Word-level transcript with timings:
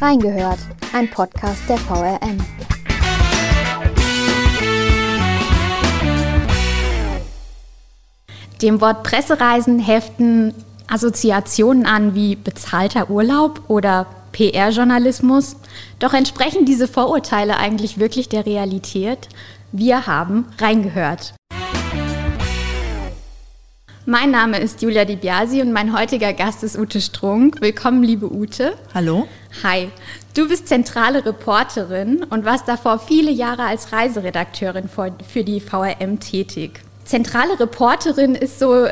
Reingehört, 0.00 0.60
ein 0.92 1.10
Podcast 1.10 1.68
der 1.68 1.76
VRM. 1.76 2.38
Dem 8.62 8.80
Wort 8.80 9.02
Pressereisen 9.02 9.80
heften 9.80 10.54
Assoziationen 10.86 11.84
an 11.84 12.14
wie 12.14 12.36
bezahlter 12.36 13.10
Urlaub 13.10 13.62
oder 13.66 14.06
PR-Journalismus. 14.30 15.56
Doch 15.98 16.14
entsprechen 16.14 16.64
diese 16.64 16.86
Vorurteile 16.86 17.56
eigentlich 17.56 17.98
wirklich 17.98 18.28
der 18.28 18.46
Realität? 18.46 19.28
Wir 19.72 20.06
haben 20.06 20.46
reingehört. 20.58 21.34
Mein 24.10 24.30
Name 24.30 24.58
ist 24.58 24.80
Julia 24.80 25.04
Di 25.04 25.16
Biasi 25.16 25.60
und 25.60 25.70
mein 25.70 25.94
heutiger 25.94 26.32
Gast 26.32 26.64
ist 26.64 26.78
Ute 26.78 26.98
Strunk. 26.98 27.60
Willkommen, 27.60 28.02
liebe 28.02 28.32
Ute. 28.32 28.72
Hallo. 28.94 29.28
Hi. 29.62 29.90
Du 30.32 30.48
bist 30.48 30.66
zentrale 30.66 31.26
Reporterin 31.26 32.24
und 32.30 32.46
warst 32.46 32.66
davor 32.68 33.00
viele 33.00 33.30
Jahre 33.30 33.64
als 33.64 33.92
Reiseredakteurin 33.92 34.88
für 34.88 35.44
die 35.44 35.60
VRM 35.60 36.20
tätig. 36.20 36.80
Zentrale 37.04 37.60
Reporterin 37.60 38.34
ist 38.34 38.58
so 38.58 38.86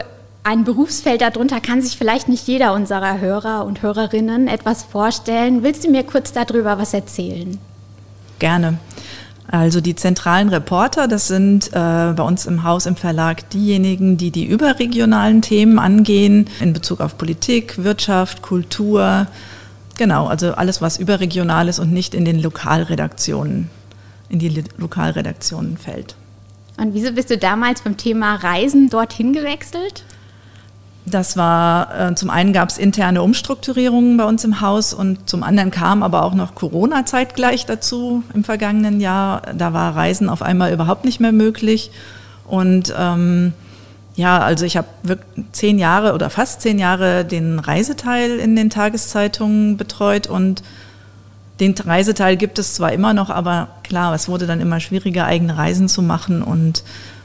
ein 0.44 0.64
Berufsfeld, 0.64 1.22
darunter 1.22 1.62
kann 1.62 1.80
sich 1.80 1.96
vielleicht 1.96 2.28
nicht 2.28 2.46
jeder 2.46 2.74
unserer 2.74 3.18
Hörer 3.18 3.64
und 3.64 3.80
Hörerinnen 3.80 4.48
etwas 4.48 4.82
vorstellen. 4.82 5.62
Willst 5.62 5.84
du 5.84 5.90
mir 5.90 6.04
kurz 6.04 6.32
darüber 6.32 6.76
was 6.76 6.92
erzählen? 6.92 7.58
Gerne. 8.38 8.76
Also 9.48 9.80
die 9.80 9.94
zentralen 9.94 10.48
Reporter, 10.48 11.06
das 11.06 11.28
sind 11.28 11.68
äh, 11.68 11.70
bei 11.72 12.22
uns 12.22 12.46
im 12.46 12.64
Haus 12.64 12.86
im 12.86 12.96
Verlag 12.96 13.48
diejenigen, 13.50 14.16
die 14.16 14.30
die 14.30 14.44
überregionalen 14.44 15.40
Themen 15.40 15.78
angehen 15.78 16.48
in 16.60 16.72
Bezug 16.72 17.00
auf 17.00 17.16
Politik, 17.16 17.82
Wirtschaft, 17.82 18.42
Kultur. 18.42 19.28
Genau, 19.96 20.26
also 20.26 20.52
alles, 20.54 20.82
was 20.82 20.98
überregional 20.98 21.68
ist 21.68 21.78
und 21.78 21.92
nicht 21.92 22.14
in 22.14 22.24
den 22.24 22.40
Lokalredaktionen, 22.40 23.70
in 24.28 24.40
die 24.40 24.64
Lokalredaktionen 24.78 25.76
fällt. 25.76 26.16
Und 26.76 26.92
wieso 26.92 27.12
bist 27.12 27.30
du 27.30 27.38
damals 27.38 27.80
vom 27.80 27.96
Thema 27.96 28.34
Reisen 28.34 28.90
dorthin 28.90 29.32
gewechselt? 29.32 30.04
Das 31.08 31.36
war, 31.36 32.10
äh, 32.10 32.14
zum 32.16 32.30
einen 32.30 32.52
gab 32.52 32.68
es 32.68 32.78
interne 32.78 33.22
Umstrukturierungen 33.22 34.16
bei 34.16 34.24
uns 34.24 34.42
im 34.42 34.60
Haus 34.60 34.92
und 34.92 35.30
zum 35.30 35.44
anderen 35.44 35.70
kam 35.70 36.02
aber 36.02 36.24
auch 36.24 36.34
noch 36.34 36.56
Corona 36.56 37.06
zeitgleich 37.06 37.64
dazu 37.64 38.24
im 38.34 38.42
vergangenen 38.42 39.00
Jahr. 39.00 39.42
Da 39.56 39.72
war 39.72 39.94
Reisen 39.94 40.28
auf 40.28 40.42
einmal 40.42 40.72
überhaupt 40.72 41.04
nicht 41.04 41.20
mehr 41.20 41.30
möglich. 41.30 41.92
Und 42.44 42.92
ähm, 42.98 43.52
ja, 44.16 44.40
also 44.40 44.64
ich 44.64 44.76
habe 44.76 44.88
zehn 45.52 45.78
Jahre 45.78 46.12
oder 46.12 46.28
fast 46.28 46.62
zehn 46.62 46.80
Jahre 46.80 47.24
den 47.24 47.60
Reiseteil 47.60 48.40
in 48.40 48.56
den 48.56 48.68
Tageszeitungen 48.68 49.76
betreut 49.76 50.26
und 50.26 50.64
den 51.60 51.74
Reiseteil 51.74 52.36
gibt 52.36 52.58
es 52.58 52.74
zwar 52.74 52.92
immer 52.92 53.14
noch, 53.14 53.30
aber 53.30 53.68
klar, 53.84 54.12
es 54.14 54.28
wurde 54.28 54.46
dann 54.46 54.60
immer 54.60 54.80
schwieriger, 54.80 55.24
eigene 55.24 55.56
Reisen 55.56 55.88
zu 55.88 56.02
machen 56.02 56.42
und 56.42 56.82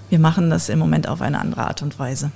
wir 0.10 0.20
machen 0.20 0.50
das 0.50 0.70
im 0.70 0.80
Moment 0.80 1.08
auf 1.08 1.22
eine 1.22 1.40
andere 1.40 1.66
Art 1.66 1.82
und 1.82 1.98
Weise. 1.98 2.32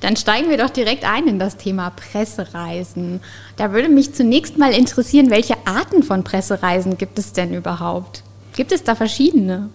Dann 0.00 0.16
steigen 0.16 0.50
wir 0.50 0.58
doch 0.58 0.70
direkt 0.70 1.04
ein 1.04 1.26
in 1.26 1.38
das 1.38 1.56
Thema 1.56 1.90
Pressereisen. 1.90 3.20
Da 3.56 3.72
würde 3.72 3.88
mich 3.88 4.14
zunächst 4.14 4.58
mal 4.58 4.72
interessieren, 4.72 5.30
welche 5.30 5.54
Arten 5.66 6.02
von 6.02 6.24
Pressereisen 6.24 6.98
gibt 6.98 7.18
es 7.18 7.32
denn 7.32 7.54
überhaupt? 7.54 8.22
Gibt 8.54 8.72
es 8.72 8.84
da 8.84 8.94
verschiedene? 8.94 9.70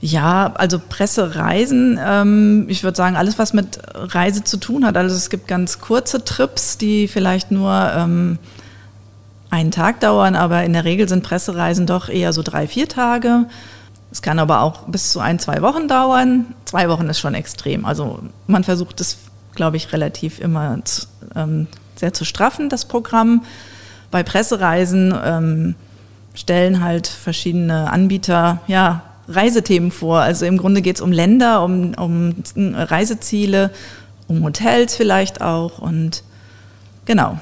Ja, 0.00 0.52
also 0.54 0.78
Pressereisen, 0.78 1.98
ähm, 2.04 2.66
ich 2.68 2.84
würde 2.84 2.96
sagen, 2.96 3.16
alles, 3.16 3.38
was 3.38 3.54
mit 3.54 3.78
Reise 3.94 4.44
zu 4.44 4.58
tun 4.58 4.84
hat. 4.84 4.96
Also 4.96 5.16
es 5.16 5.30
gibt 5.30 5.48
ganz 5.48 5.80
kurze 5.80 6.22
Trips, 6.22 6.76
die 6.76 7.08
vielleicht 7.08 7.50
nur 7.50 7.72
ähm, 7.96 8.38
einen 9.48 9.70
Tag 9.70 10.00
dauern, 10.00 10.36
aber 10.36 10.64
in 10.64 10.74
der 10.74 10.84
Regel 10.84 11.08
sind 11.08 11.22
Pressereisen 11.22 11.86
doch 11.86 12.08
eher 12.08 12.32
so 12.32 12.42
drei, 12.42 12.66
vier 12.68 12.88
Tage. 12.88 13.46
Es 14.16 14.22
kann 14.22 14.38
aber 14.38 14.62
auch 14.62 14.84
bis 14.84 15.12
zu 15.12 15.20
ein, 15.20 15.38
zwei 15.38 15.60
Wochen 15.60 15.88
dauern. 15.88 16.54
Zwei 16.64 16.88
Wochen 16.88 17.06
ist 17.10 17.18
schon 17.18 17.34
extrem. 17.34 17.84
Also 17.84 18.20
man 18.46 18.64
versucht 18.64 18.98
es, 19.02 19.18
glaube 19.54 19.76
ich, 19.76 19.92
relativ 19.92 20.40
immer 20.40 20.82
zu, 20.86 21.06
ähm, 21.34 21.66
sehr 21.96 22.14
zu 22.14 22.24
straffen, 22.24 22.70
das 22.70 22.86
Programm. 22.86 23.44
Bei 24.10 24.22
Pressereisen 24.22 25.14
ähm, 25.22 25.74
stellen 26.32 26.82
halt 26.82 27.06
verschiedene 27.08 27.92
Anbieter 27.92 28.60
ja, 28.68 29.02
Reisethemen 29.28 29.90
vor. 29.90 30.20
Also 30.20 30.46
im 30.46 30.56
Grunde 30.56 30.80
geht 30.80 30.96
es 30.96 31.02
um 31.02 31.12
Länder, 31.12 31.62
um, 31.62 31.92
um 31.92 32.34
Reiseziele, 32.56 33.70
um 34.28 34.42
Hotels 34.44 34.96
vielleicht 34.96 35.42
auch 35.42 35.78
und 35.78 36.22
genau. 37.04 37.38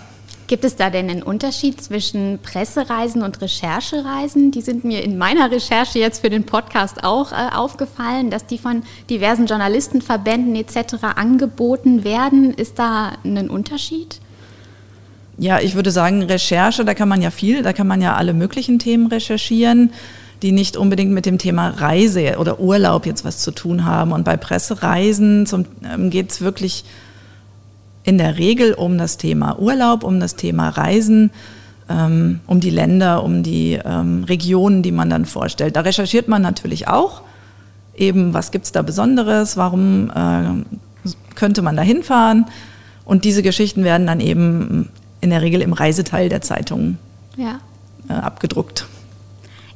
Gibt 0.46 0.64
es 0.64 0.76
da 0.76 0.90
denn 0.90 1.08
einen 1.08 1.22
Unterschied 1.22 1.80
zwischen 1.80 2.38
Pressereisen 2.42 3.22
und 3.22 3.40
Recherchereisen? 3.40 4.50
Die 4.50 4.60
sind 4.60 4.84
mir 4.84 5.02
in 5.02 5.16
meiner 5.16 5.50
Recherche 5.50 5.98
jetzt 5.98 6.20
für 6.20 6.28
den 6.28 6.44
Podcast 6.44 7.02
auch 7.02 7.32
äh, 7.32 7.54
aufgefallen, 7.54 8.30
dass 8.30 8.44
die 8.44 8.58
von 8.58 8.82
diversen 9.08 9.46
Journalistenverbänden 9.46 10.54
etc. 10.56 10.96
angeboten 11.16 12.04
werden. 12.04 12.52
Ist 12.52 12.78
da 12.78 13.12
ein 13.24 13.48
Unterschied? 13.48 14.20
Ja, 15.38 15.60
ich 15.60 15.74
würde 15.74 15.90
sagen, 15.90 16.22
Recherche, 16.22 16.84
da 16.84 16.92
kann 16.92 17.08
man 17.08 17.22
ja 17.22 17.30
viel, 17.30 17.62
da 17.62 17.72
kann 17.72 17.86
man 17.86 18.02
ja 18.02 18.14
alle 18.14 18.34
möglichen 18.34 18.78
Themen 18.78 19.06
recherchieren, 19.06 19.92
die 20.42 20.52
nicht 20.52 20.76
unbedingt 20.76 21.12
mit 21.12 21.24
dem 21.24 21.38
Thema 21.38 21.70
Reise 21.70 22.36
oder 22.38 22.60
Urlaub 22.60 23.06
jetzt 23.06 23.24
was 23.24 23.38
zu 23.38 23.50
tun 23.50 23.86
haben. 23.86 24.12
Und 24.12 24.24
bei 24.24 24.36
Pressereisen 24.36 25.48
ähm, 25.84 26.10
geht 26.10 26.30
es 26.30 26.42
wirklich 26.42 26.84
in 28.04 28.18
der 28.18 28.38
Regel 28.38 28.74
um 28.74 28.98
das 28.98 29.16
Thema 29.16 29.58
Urlaub, 29.58 30.04
um 30.04 30.20
das 30.20 30.36
Thema 30.36 30.68
Reisen, 30.68 31.30
ähm, 31.88 32.40
um 32.46 32.60
die 32.60 32.70
Länder, 32.70 33.24
um 33.24 33.42
die 33.42 33.78
ähm, 33.84 34.24
Regionen, 34.24 34.82
die 34.82 34.92
man 34.92 35.10
dann 35.10 35.24
vorstellt. 35.24 35.76
Da 35.76 35.80
recherchiert 35.80 36.28
man 36.28 36.42
natürlich 36.42 36.86
auch 36.88 37.22
eben, 37.96 38.34
was 38.34 38.50
gibt 38.50 38.66
es 38.66 38.72
da 38.72 38.82
Besonderes, 38.82 39.56
warum 39.56 40.10
äh, 40.10 41.10
könnte 41.34 41.62
man 41.62 41.76
da 41.76 41.82
hinfahren. 41.82 42.46
Und 43.04 43.24
diese 43.24 43.42
Geschichten 43.42 43.84
werden 43.84 44.06
dann 44.06 44.20
eben 44.20 44.88
in 45.20 45.30
der 45.30 45.42
Regel 45.42 45.62
im 45.62 45.72
Reiseteil 45.72 46.28
der 46.28 46.40
Zeitung 46.40 46.98
ja. 47.36 47.60
äh, 48.08 48.12
abgedruckt. 48.12 48.86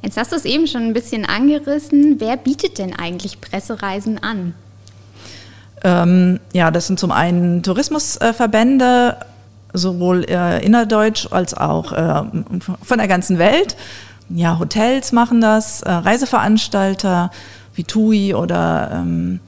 Jetzt 0.01 0.17
hast 0.17 0.31
du 0.31 0.35
es 0.35 0.45
eben 0.45 0.67
schon 0.67 0.83
ein 0.83 0.93
bisschen 0.93 1.25
angerissen. 1.25 2.15
Wer 2.19 2.37
bietet 2.37 2.77
denn 2.77 2.95
eigentlich 2.95 3.41
Pressereisen 3.41 4.17
an? 4.23 4.53
Ähm, 5.83 6.39
ja, 6.53 6.71
das 6.71 6.87
sind 6.87 6.99
zum 6.99 7.11
einen 7.11 7.63
Tourismusverbände, 7.63 9.17
sowohl 9.73 10.25
äh, 10.25 10.63
innerdeutsch 10.65 11.27
als 11.31 11.53
auch 11.53 11.91
äh, 11.93 12.23
von 12.81 12.97
der 12.97 13.07
ganzen 13.07 13.37
Welt. 13.37 13.75
Ja, 14.29 14.59
Hotels 14.59 15.11
machen 15.11 15.41
das, 15.41 15.81
äh, 15.81 15.91
Reiseveranstalter 15.91 17.31
wie 17.73 17.83
TUI 17.83 18.33
oder 18.33 18.91
ähm, 18.93 19.39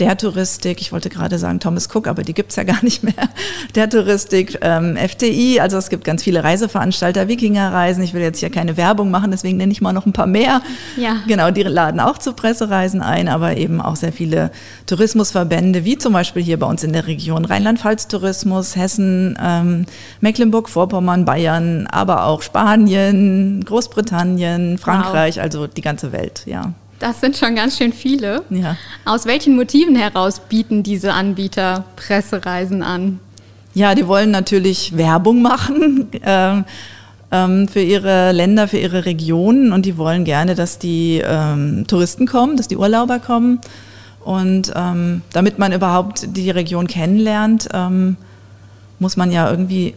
der 0.00 0.16
Touristik, 0.16 0.80
ich 0.80 0.92
wollte 0.92 1.10
gerade 1.10 1.38
sagen 1.38 1.60
Thomas 1.60 1.88
Cook, 1.94 2.06
aber 2.06 2.22
die 2.22 2.32
gibt's 2.32 2.56
ja 2.56 2.64
gar 2.64 2.82
nicht 2.82 3.04
mehr, 3.04 3.28
der 3.74 3.88
Touristik, 3.88 4.58
ähm, 4.62 4.96
FTI, 4.96 5.60
also 5.60 5.76
es 5.76 5.90
gibt 5.90 6.04
ganz 6.04 6.22
viele 6.22 6.42
Reiseveranstalter, 6.42 7.28
Wikingerreisen, 7.28 8.02
ich 8.02 8.14
will 8.14 8.22
jetzt 8.22 8.40
hier 8.40 8.50
keine 8.50 8.76
Werbung 8.76 9.10
machen, 9.10 9.30
deswegen 9.30 9.58
nenne 9.58 9.72
ich 9.72 9.80
mal 9.80 9.92
noch 9.92 10.06
ein 10.06 10.12
paar 10.12 10.26
mehr. 10.26 10.62
Ja. 10.96 11.16
Genau, 11.26 11.50
die 11.50 11.62
laden 11.62 12.00
auch 12.00 12.18
zu 12.18 12.32
Pressereisen 12.32 13.02
ein, 13.02 13.28
aber 13.28 13.56
eben 13.56 13.80
auch 13.80 13.96
sehr 13.96 14.12
viele 14.12 14.50
Tourismusverbände, 14.86 15.84
wie 15.84 15.98
zum 15.98 16.14
Beispiel 16.14 16.42
hier 16.42 16.58
bei 16.58 16.66
uns 16.66 16.82
in 16.82 16.92
der 16.92 17.06
Region 17.06 17.44
Rheinland-Pfalz 17.44 18.08
Tourismus, 18.08 18.76
Hessen, 18.76 19.38
ähm, 19.42 19.84
Mecklenburg-Vorpommern, 20.20 21.26
Bayern, 21.26 21.86
aber 21.88 22.24
auch 22.24 22.40
Spanien, 22.42 23.62
Großbritannien, 23.66 24.78
Frankreich, 24.78 25.36
wow. 25.36 25.42
also 25.42 25.66
die 25.66 25.82
ganze 25.82 26.12
Welt, 26.12 26.42
ja. 26.46 26.72
Das 27.00 27.18
sind 27.20 27.34
schon 27.34 27.54
ganz 27.54 27.78
schön 27.78 27.94
viele. 27.94 28.44
Ja. 28.50 28.76
Aus 29.06 29.24
welchen 29.24 29.56
Motiven 29.56 29.96
heraus 29.96 30.38
bieten 30.38 30.82
diese 30.82 31.14
Anbieter 31.14 31.84
Pressereisen 31.96 32.82
an? 32.82 33.18
Ja, 33.72 33.94
die 33.94 34.06
wollen 34.06 34.30
natürlich 34.30 34.96
Werbung 34.98 35.40
machen 35.40 36.12
äh, 36.22 36.62
ähm, 37.32 37.68
für 37.68 37.80
ihre 37.80 38.32
Länder, 38.32 38.68
für 38.68 38.76
ihre 38.76 39.06
Regionen 39.06 39.72
und 39.72 39.86
die 39.86 39.96
wollen 39.96 40.24
gerne, 40.24 40.54
dass 40.54 40.78
die 40.78 41.22
ähm, 41.24 41.86
Touristen 41.86 42.26
kommen, 42.26 42.58
dass 42.58 42.68
die 42.68 42.76
Urlauber 42.76 43.18
kommen. 43.18 43.60
Und 44.22 44.70
ähm, 44.76 45.22
damit 45.32 45.58
man 45.58 45.72
überhaupt 45.72 46.36
die 46.36 46.50
Region 46.50 46.86
kennenlernt, 46.86 47.70
ähm, 47.72 48.18
muss 48.98 49.16
man 49.16 49.32
ja 49.32 49.50
irgendwie 49.50 49.94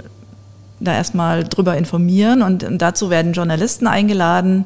da 0.80 0.94
erstmal 0.94 1.44
drüber 1.44 1.76
informieren 1.76 2.42
und, 2.42 2.64
und 2.64 2.82
dazu 2.82 3.10
werden 3.10 3.34
Journalisten 3.34 3.88
eingeladen, 3.88 4.64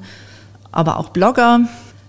aber 0.71 0.97
auch 0.97 1.09
Blogger 1.09 1.61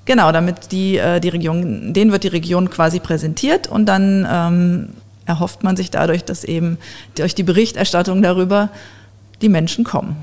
Genau, 0.09 0.33
damit 0.33 0.73
die, 0.73 0.97
äh, 0.97 1.21
die 1.21 1.29
Region, 1.29 1.93
denen 1.93 2.13
wird 2.13 2.25
die 2.25 2.29
Region 2.29 2.71
quasi 2.71 2.99
präsentiert 2.99 3.67
und 3.67 3.85
dann 3.85 4.27
ähm, 4.27 4.89
erhofft 5.27 5.63
man 5.63 5.77
sich 5.77 5.91
dadurch, 5.91 6.25
dass 6.25 6.45
eben 6.45 6.79
durch 7.15 7.35
die 7.35 7.43
Berichterstattung 7.43 8.23
darüber 8.23 8.71
die 9.43 9.51
Menschen 9.51 9.85
kommen. 9.85 10.17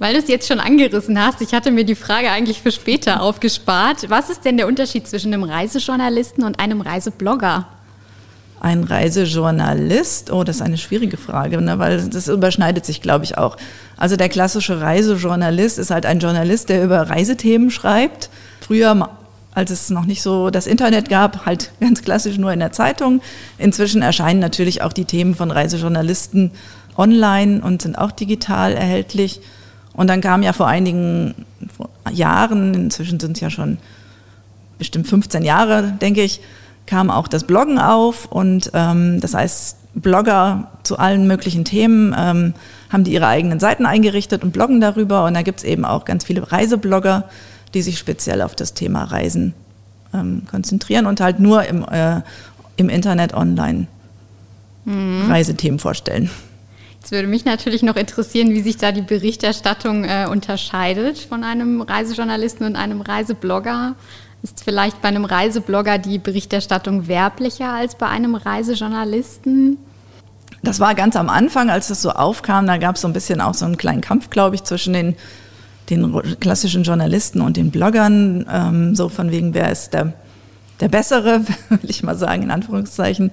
Weil 0.00 0.14
du 0.14 0.18
es 0.18 0.26
jetzt 0.26 0.48
schon 0.48 0.58
angerissen 0.58 1.16
hast, 1.24 1.42
ich 1.42 1.54
hatte 1.54 1.70
mir 1.70 1.84
die 1.84 1.94
Frage 1.94 2.28
eigentlich 2.28 2.60
für 2.60 2.72
später 2.72 3.22
aufgespart. 3.22 4.10
Was 4.10 4.30
ist 4.30 4.44
denn 4.44 4.56
der 4.56 4.66
Unterschied 4.66 5.06
zwischen 5.06 5.32
einem 5.32 5.44
Reisejournalisten 5.44 6.42
und 6.42 6.58
einem 6.58 6.80
Reiseblogger? 6.80 7.68
ein 8.62 8.84
Reisejournalist? 8.84 10.30
Oh, 10.30 10.44
das 10.44 10.56
ist 10.56 10.62
eine 10.62 10.76
schwierige 10.76 11.16
Frage, 11.16 11.62
ne? 11.62 11.78
weil 11.78 12.08
das 12.10 12.28
überschneidet 12.28 12.84
sich, 12.84 13.00
glaube 13.00 13.24
ich, 13.24 13.38
auch. 13.38 13.56
Also 13.96 14.16
der 14.16 14.28
klassische 14.28 14.82
Reisejournalist 14.82 15.78
ist 15.78 15.90
halt 15.90 16.04
ein 16.04 16.18
Journalist, 16.18 16.68
der 16.68 16.84
über 16.84 17.08
Reisethemen 17.08 17.70
schreibt. 17.70 18.28
Früher, 18.60 19.08
als 19.60 19.70
es 19.70 19.90
noch 19.90 20.06
nicht 20.06 20.22
so 20.22 20.48
das 20.48 20.66
Internet 20.66 21.10
gab, 21.10 21.44
halt 21.44 21.70
ganz 21.80 22.00
klassisch 22.00 22.38
nur 22.38 22.50
in 22.50 22.60
der 22.60 22.72
Zeitung. 22.72 23.20
Inzwischen 23.58 24.00
erscheinen 24.00 24.40
natürlich 24.40 24.80
auch 24.80 24.94
die 24.94 25.04
Themen 25.04 25.34
von 25.34 25.50
Reisejournalisten 25.50 26.50
online 26.96 27.60
und 27.60 27.82
sind 27.82 27.98
auch 27.98 28.10
digital 28.10 28.72
erhältlich. 28.72 29.42
Und 29.92 30.08
dann 30.08 30.22
kam 30.22 30.42
ja 30.42 30.54
vor 30.54 30.66
einigen 30.66 31.34
Jahren, 32.10 32.72
inzwischen 32.72 33.20
sind 33.20 33.36
es 33.36 33.40
ja 33.42 33.50
schon 33.50 33.76
bestimmt 34.78 35.06
15 35.06 35.44
Jahre, 35.44 35.92
denke 36.00 36.22
ich, 36.22 36.40
kam 36.86 37.10
auch 37.10 37.28
das 37.28 37.44
Bloggen 37.44 37.78
auf 37.78 38.24
und 38.32 38.70
ähm, 38.72 39.20
das 39.20 39.34
heißt, 39.34 39.76
Blogger 39.94 40.70
zu 40.84 40.98
allen 40.98 41.26
möglichen 41.26 41.66
Themen 41.66 42.14
ähm, 42.16 42.54
haben 42.88 43.04
die 43.04 43.12
ihre 43.12 43.26
eigenen 43.26 43.60
Seiten 43.60 43.84
eingerichtet 43.84 44.42
und 44.42 44.52
bloggen 44.52 44.80
darüber 44.80 45.26
und 45.26 45.34
da 45.34 45.42
gibt 45.42 45.58
es 45.58 45.64
eben 45.64 45.84
auch 45.84 46.06
ganz 46.06 46.24
viele 46.24 46.50
Reiseblogger, 46.50 47.28
die 47.74 47.82
sich 47.82 47.98
speziell 47.98 48.42
auf 48.42 48.54
das 48.54 48.74
Thema 48.74 49.04
Reisen 49.04 49.54
ähm, 50.12 50.42
konzentrieren 50.50 51.06
und 51.06 51.20
halt 51.20 51.40
nur 51.40 51.64
im, 51.64 51.84
äh, 51.88 52.20
im 52.76 52.88
Internet 52.88 53.34
online 53.34 53.86
mhm. 54.84 55.30
Reisethemen 55.30 55.78
vorstellen. 55.78 56.30
Jetzt 57.00 57.12
würde 57.12 57.28
mich 57.28 57.44
natürlich 57.46 57.82
noch 57.82 57.96
interessieren, 57.96 58.50
wie 58.50 58.60
sich 58.60 58.76
da 58.76 58.92
die 58.92 59.02
Berichterstattung 59.02 60.04
äh, 60.04 60.26
unterscheidet 60.30 61.18
von 61.18 61.44
einem 61.44 61.80
Reisejournalisten 61.80 62.66
und 62.66 62.76
einem 62.76 63.00
Reiseblogger. 63.00 63.94
Ist 64.42 64.62
vielleicht 64.64 65.00
bei 65.00 65.08
einem 65.08 65.24
Reiseblogger 65.24 65.98
die 65.98 66.18
Berichterstattung 66.18 67.08
werblicher 67.08 67.72
als 67.72 67.94
bei 67.94 68.06
einem 68.06 68.34
Reisejournalisten? 68.34 69.78
Das 70.62 70.78
war 70.78 70.94
ganz 70.94 71.16
am 71.16 71.30
Anfang, 71.30 71.70
als 71.70 71.88
das 71.88 72.02
so 72.02 72.10
aufkam, 72.10 72.66
da 72.66 72.76
gab 72.76 72.96
es 72.96 73.02
so 73.02 73.08
ein 73.08 73.14
bisschen 73.14 73.40
auch 73.40 73.54
so 73.54 73.64
einen 73.64 73.78
kleinen 73.78 74.02
Kampf, 74.02 74.28
glaube 74.28 74.56
ich, 74.56 74.64
zwischen 74.64 74.92
den, 74.92 75.16
den 75.90 76.38
klassischen 76.40 76.82
Journalisten 76.82 77.40
und 77.40 77.56
den 77.56 77.70
Bloggern, 77.70 78.46
ähm, 78.50 78.94
so 78.94 79.08
von 79.08 79.30
wegen, 79.30 79.54
wer 79.54 79.70
ist 79.70 79.92
der, 79.92 80.12
der 80.80 80.88
Bessere, 80.88 81.42
will 81.68 81.90
ich 81.90 82.02
mal 82.02 82.16
sagen, 82.16 82.42
in 82.42 82.50
Anführungszeichen. 82.50 83.30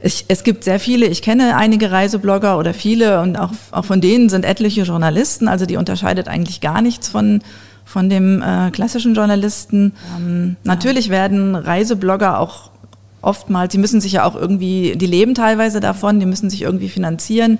Ich, 0.00 0.24
es 0.28 0.42
gibt 0.42 0.64
sehr 0.64 0.80
viele, 0.80 1.06
ich 1.06 1.22
kenne 1.22 1.56
einige 1.56 1.92
Reiseblogger 1.92 2.58
oder 2.58 2.74
viele 2.74 3.20
und 3.20 3.38
auch, 3.38 3.52
auch 3.70 3.84
von 3.84 4.00
denen 4.00 4.28
sind 4.28 4.44
etliche 4.44 4.82
Journalisten, 4.82 5.46
also 5.46 5.64
die 5.64 5.76
unterscheidet 5.76 6.26
eigentlich 6.26 6.60
gar 6.60 6.82
nichts 6.82 7.08
von, 7.08 7.42
von 7.84 8.10
dem 8.10 8.42
äh, 8.42 8.70
klassischen 8.72 9.14
Journalisten. 9.14 9.92
Ähm, 10.16 10.56
natürlich 10.64 11.08
werden 11.08 11.54
Reiseblogger 11.54 12.40
auch 12.40 12.72
oftmals, 13.20 13.70
die 13.70 13.78
müssen 13.78 14.00
sich 14.00 14.12
ja 14.12 14.24
auch 14.24 14.34
irgendwie, 14.34 14.96
die 14.96 15.06
leben 15.06 15.34
teilweise 15.34 15.78
davon, 15.78 16.18
die 16.18 16.26
müssen 16.26 16.50
sich 16.50 16.62
irgendwie 16.62 16.88
finanzieren 16.88 17.58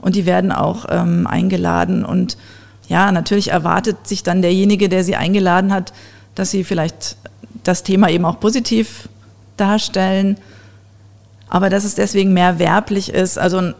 und 0.00 0.16
die 0.16 0.26
werden 0.26 0.52
auch 0.52 0.86
ähm, 0.90 1.26
eingeladen 1.26 2.04
und 2.04 2.36
ja, 2.88 3.12
natürlich 3.12 3.50
erwartet 3.50 4.06
sich 4.06 4.22
dann 4.22 4.42
derjenige, 4.42 4.88
der 4.88 5.04
sie 5.04 5.16
eingeladen 5.16 5.72
hat, 5.72 5.92
dass 6.34 6.50
sie 6.50 6.64
vielleicht 6.64 7.16
das 7.64 7.82
Thema 7.82 8.08
eben 8.10 8.24
auch 8.24 8.38
positiv 8.40 9.08
darstellen 9.56 10.36
aber 11.48 11.70
dass 11.70 11.84
es 11.84 11.94
deswegen 11.94 12.32
mehr 12.32 12.58
werblich 12.58 13.08
ist. 13.08 13.38
Also 13.38 13.72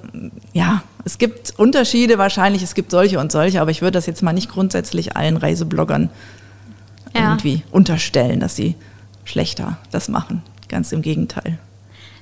ja, 0.53 0.83
es 1.05 1.19
gibt 1.19 1.55
Unterschiede 1.59 2.19
wahrscheinlich, 2.19 2.63
es 2.63 2.75
gibt 2.75 2.91
solche 2.91 3.19
und 3.19 3.33
solche, 3.33 3.61
aber 3.61 3.71
ich 3.71 3.83
würde 3.83 3.93
das 3.93 4.07
jetzt 4.07 4.23
mal 4.23 4.33
nicht 4.33 4.51
grundsätzlich 4.51 5.17
allen 5.17 5.37
Reisebloggern 5.37 6.11
ja. 7.15 7.23
irgendwie 7.23 7.63
unterstellen, 7.71 8.41
dass 8.41 8.57
sie 8.57 8.77
schlechter 9.25 9.79
das 9.91 10.09
machen. 10.09 10.43
Ganz 10.69 10.93
im 10.93 11.03
Gegenteil. 11.03 11.59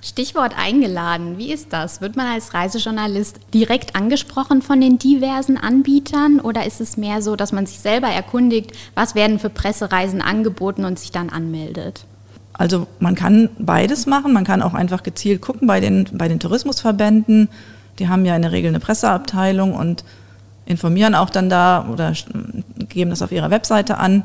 Stichwort 0.05 0.53
eingeladen. 0.59 1.39
Wie 1.39 1.51
ist 1.51 1.73
das? 1.73 2.03
Wird 2.03 2.15
man 2.15 2.27
als 2.27 2.53
Reisejournalist 2.53 3.41
direkt 3.55 3.97
angesprochen 3.97 4.61
von 4.61 4.79
den 4.79 4.99
diversen 4.99 5.57
Anbietern 5.57 6.41
oder 6.41 6.67
ist 6.67 6.83
es 6.83 6.99
mehr 6.99 7.23
so, 7.23 7.37
dass 7.37 7.53
man 7.53 7.65
sich 7.65 7.79
selber 7.79 8.09
erkundigt, 8.09 8.73
was 8.95 9.15
werden 9.15 9.39
für 9.39 9.49
Pressereisen 9.49 10.21
angeboten 10.21 10.85
und 10.85 10.99
sich 10.99 11.11
dann 11.11 11.31
anmeldet? 11.31 12.05
Also 12.53 12.87
man 13.01 13.15
kann 13.15 13.49
beides 13.59 14.05
machen. 14.05 14.35
Man 14.35 14.45
kann 14.45 14.61
auch 14.61 14.75
einfach 14.75 15.03
gezielt 15.03 15.41
gucken 15.41 15.67
bei 15.67 15.81
den, 15.81 16.07
bei 16.13 16.29
den 16.29 16.39
Tourismusverbänden. 16.39 17.49
Die 17.99 18.09
haben 18.09 18.27
ja 18.27 18.37
in 18.37 18.43
der 18.43 18.53
Regel 18.53 18.69
eine 18.69 18.81
Presseabteilung 18.81 19.75
und 19.75 20.05
informieren 20.67 21.15
auch 21.15 21.31
dann 21.31 21.49
da 21.49 21.89
oder 21.91 22.13
geben 22.91 23.09
das 23.09 23.23
auf 23.23 23.33
ihrer 23.33 23.51
Webseite 23.51 23.97
an. 23.97 24.25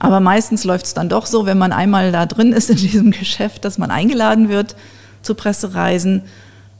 Aber 0.00 0.18
meistens 0.18 0.64
läuft 0.64 0.86
es 0.86 0.94
dann 0.94 1.08
doch 1.08 1.26
so, 1.26 1.46
wenn 1.46 1.56
man 1.56 1.72
einmal 1.72 2.10
da 2.10 2.26
drin 2.26 2.52
ist 2.52 2.68
in 2.68 2.76
diesem 2.76 3.10
Geschäft, 3.12 3.64
dass 3.64 3.78
man 3.78 3.92
eingeladen 3.92 4.48
wird 4.48 4.74
zu 5.24 5.34
Pressereisen 5.34 6.22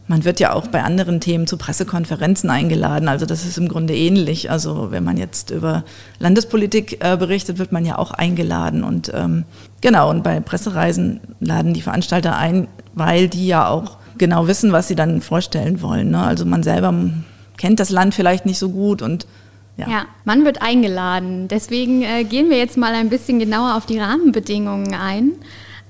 man 0.07 0.25
wird 0.25 0.39
ja 0.39 0.53
auch 0.53 0.67
bei 0.67 0.83
anderen 0.83 1.21
Themen 1.21 1.47
zu 1.47 1.57
Pressekonferenzen 1.57 2.51
eingeladen. 2.51 3.09
Also 3.09 3.25
das 3.25 3.45
ist 3.45 3.57
im 3.57 3.69
Grunde 3.69 3.95
ähnlich. 3.95 4.51
Also 4.51 4.91
wenn 4.91 5.03
man 5.03 5.17
jetzt 5.17 5.51
über 5.51 5.85
Landespolitik 6.19 7.03
äh, 7.03 7.17
berichtet, 7.17 7.59
wird 7.59 7.73
man 7.73 7.87
ja 7.87 7.97
auch 7.97 8.11
eingeladen. 8.11 8.85
Und 8.85 9.11
ähm, 9.15 9.45
genau, 9.81 10.11
und 10.11 10.23
bei 10.23 10.41
Pressereisen 10.41 11.21
laden 11.41 11.73
die 11.73 11.81
Veranstalter 11.81 12.37
ein, 12.37 12.69
weil 12.93 13.29
die 13.29 13.47
ja 13.47 13.69
auch 13.69 13.97
genau 14.19 14.47
wissen, 14.47 14.73
was 14.73 14.89
sie 14.89 14.95
dann 14.95 15.23
vorstellen 15.23 15.81
wollen. 15.81 16.11
Ne? 16.11 16.23
Also 16.23 16.45
man 16.45 16.63
selber 16.63 16.93
kennt 17.57 17.81
das 17.81 17.91
Land 17.91 18.15
vielleicht 18.15 18.45
nicht 18.45 18.59
so 18.59 18.71
gut 18.71 19.01
und 19.01 19.27
ja. 19.77 19.89
ja, 19.89 20.05
man 20.25 20.45
wird 20.45 20.63
eingeladen. 20.63 21.49
Deswegen 21.49 22.03
äh, 22.03 22.23
gehen 22.25 22.49
wir 22.49 22.59
jetzt 22.59 22.77
mal 22.77 22.95
ein 22.95 23.09
bisschen 23.09 23.41
genauer 23.41 23.75
auf 23.75 23.87
die 23.87 23.99
Rahmenbedingungen 23.99 24.95
ein. 24.95 25.33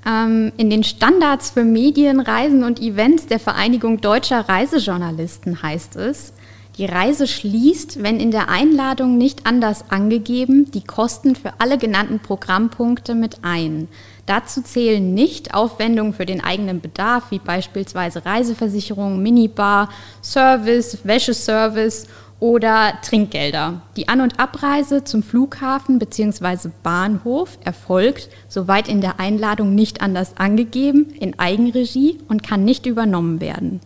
Ähm, 0.06 0.52
in 0.56 0.70
den 0.70 0.84
Standards 0.84 1.50
für 1.50 1.64
Medien, 1.64 2.20
Reisen 2.20 2.64
und 2.64 2.80
Events 2.80 3.26
der 3.26 3.40
Vereinigung 3.40 4.00
deutscher 4.00 4.48
Reisejournalisten 4.48 5.62
heißt 5.62 5.96
es, 5.96 6.34
die 6.76 6.86
Reise 6.86 7.28
schließt, 7.28 8.02
wenn 8.02 8.18
in 8.18 8.32
der 8.32 8.48
Einladung 8.48 9.16
nicht 9.16 9.46
anders 9.46 9.84
angegeben, 9.90 10.72
die 10.72 10.82
Kosten 10.82 11.36
für 11.36 11.52
alle 11.58 11.78
genannten 11.78 12.18
Programmpunkte 12.18 13.14
mit 13.14 13.38
ein. 13.42 13.86
Dazu 14.26 14.60
zählen 14.60 15.14
nicht 15.14 15.54
Aufwendungen 15.54 16.14
für 16.14 16.26
den 16.26 16.42
eigenen 16.42 16.80
Bedarf, 16.80 17.30
wie 17.30 17.38
beispielsweise 17.38 18.26
Reiseversicherung, 18.26 19.22
Minibar, 19.22 19.88
Service, 20.20 20.98
Wäscheservice 21.04 22.08
oder 22.44 22.92
Trinkgelder. 23.00 23.80
Die 23.96 24.08
An- 24.08 24.20
und 24.20 24.38
Abreise 24.38 25.02
zum 25.02 25.22
Flughafen 25.22 25.98
bzw. 25.98 26.68
Bahnhof 26.82 27.56
erfolgt, 27.64 28.28
soweit 28.48 28.86
in 28.86 29.00
der 29.00 29.18
Einladung 29.18 29.74
nicht 29.74 30.02
anders 30.02 30.36
angegeben, 30.36 31.14
in 31.18 31.38
Eigenregie 31.38 32.18
und 32.28 32.42
kann 32.42 32.62
nicht 32.62 32.84
übernommen 32.84 33.40
werden. 33.40 33.80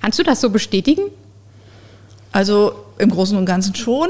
Kannst 0.00 0.18
du 0.18 0.22
das 0.22 0.40
so 0.40 0.48
bestätigen? 0.48 1.02
Also 2.32 2.72
im 2.96 3.10
Großen 3.10 3.36
und 3.36 3.44
Ganzen 3.44 3.74
schon. 3.74 4.08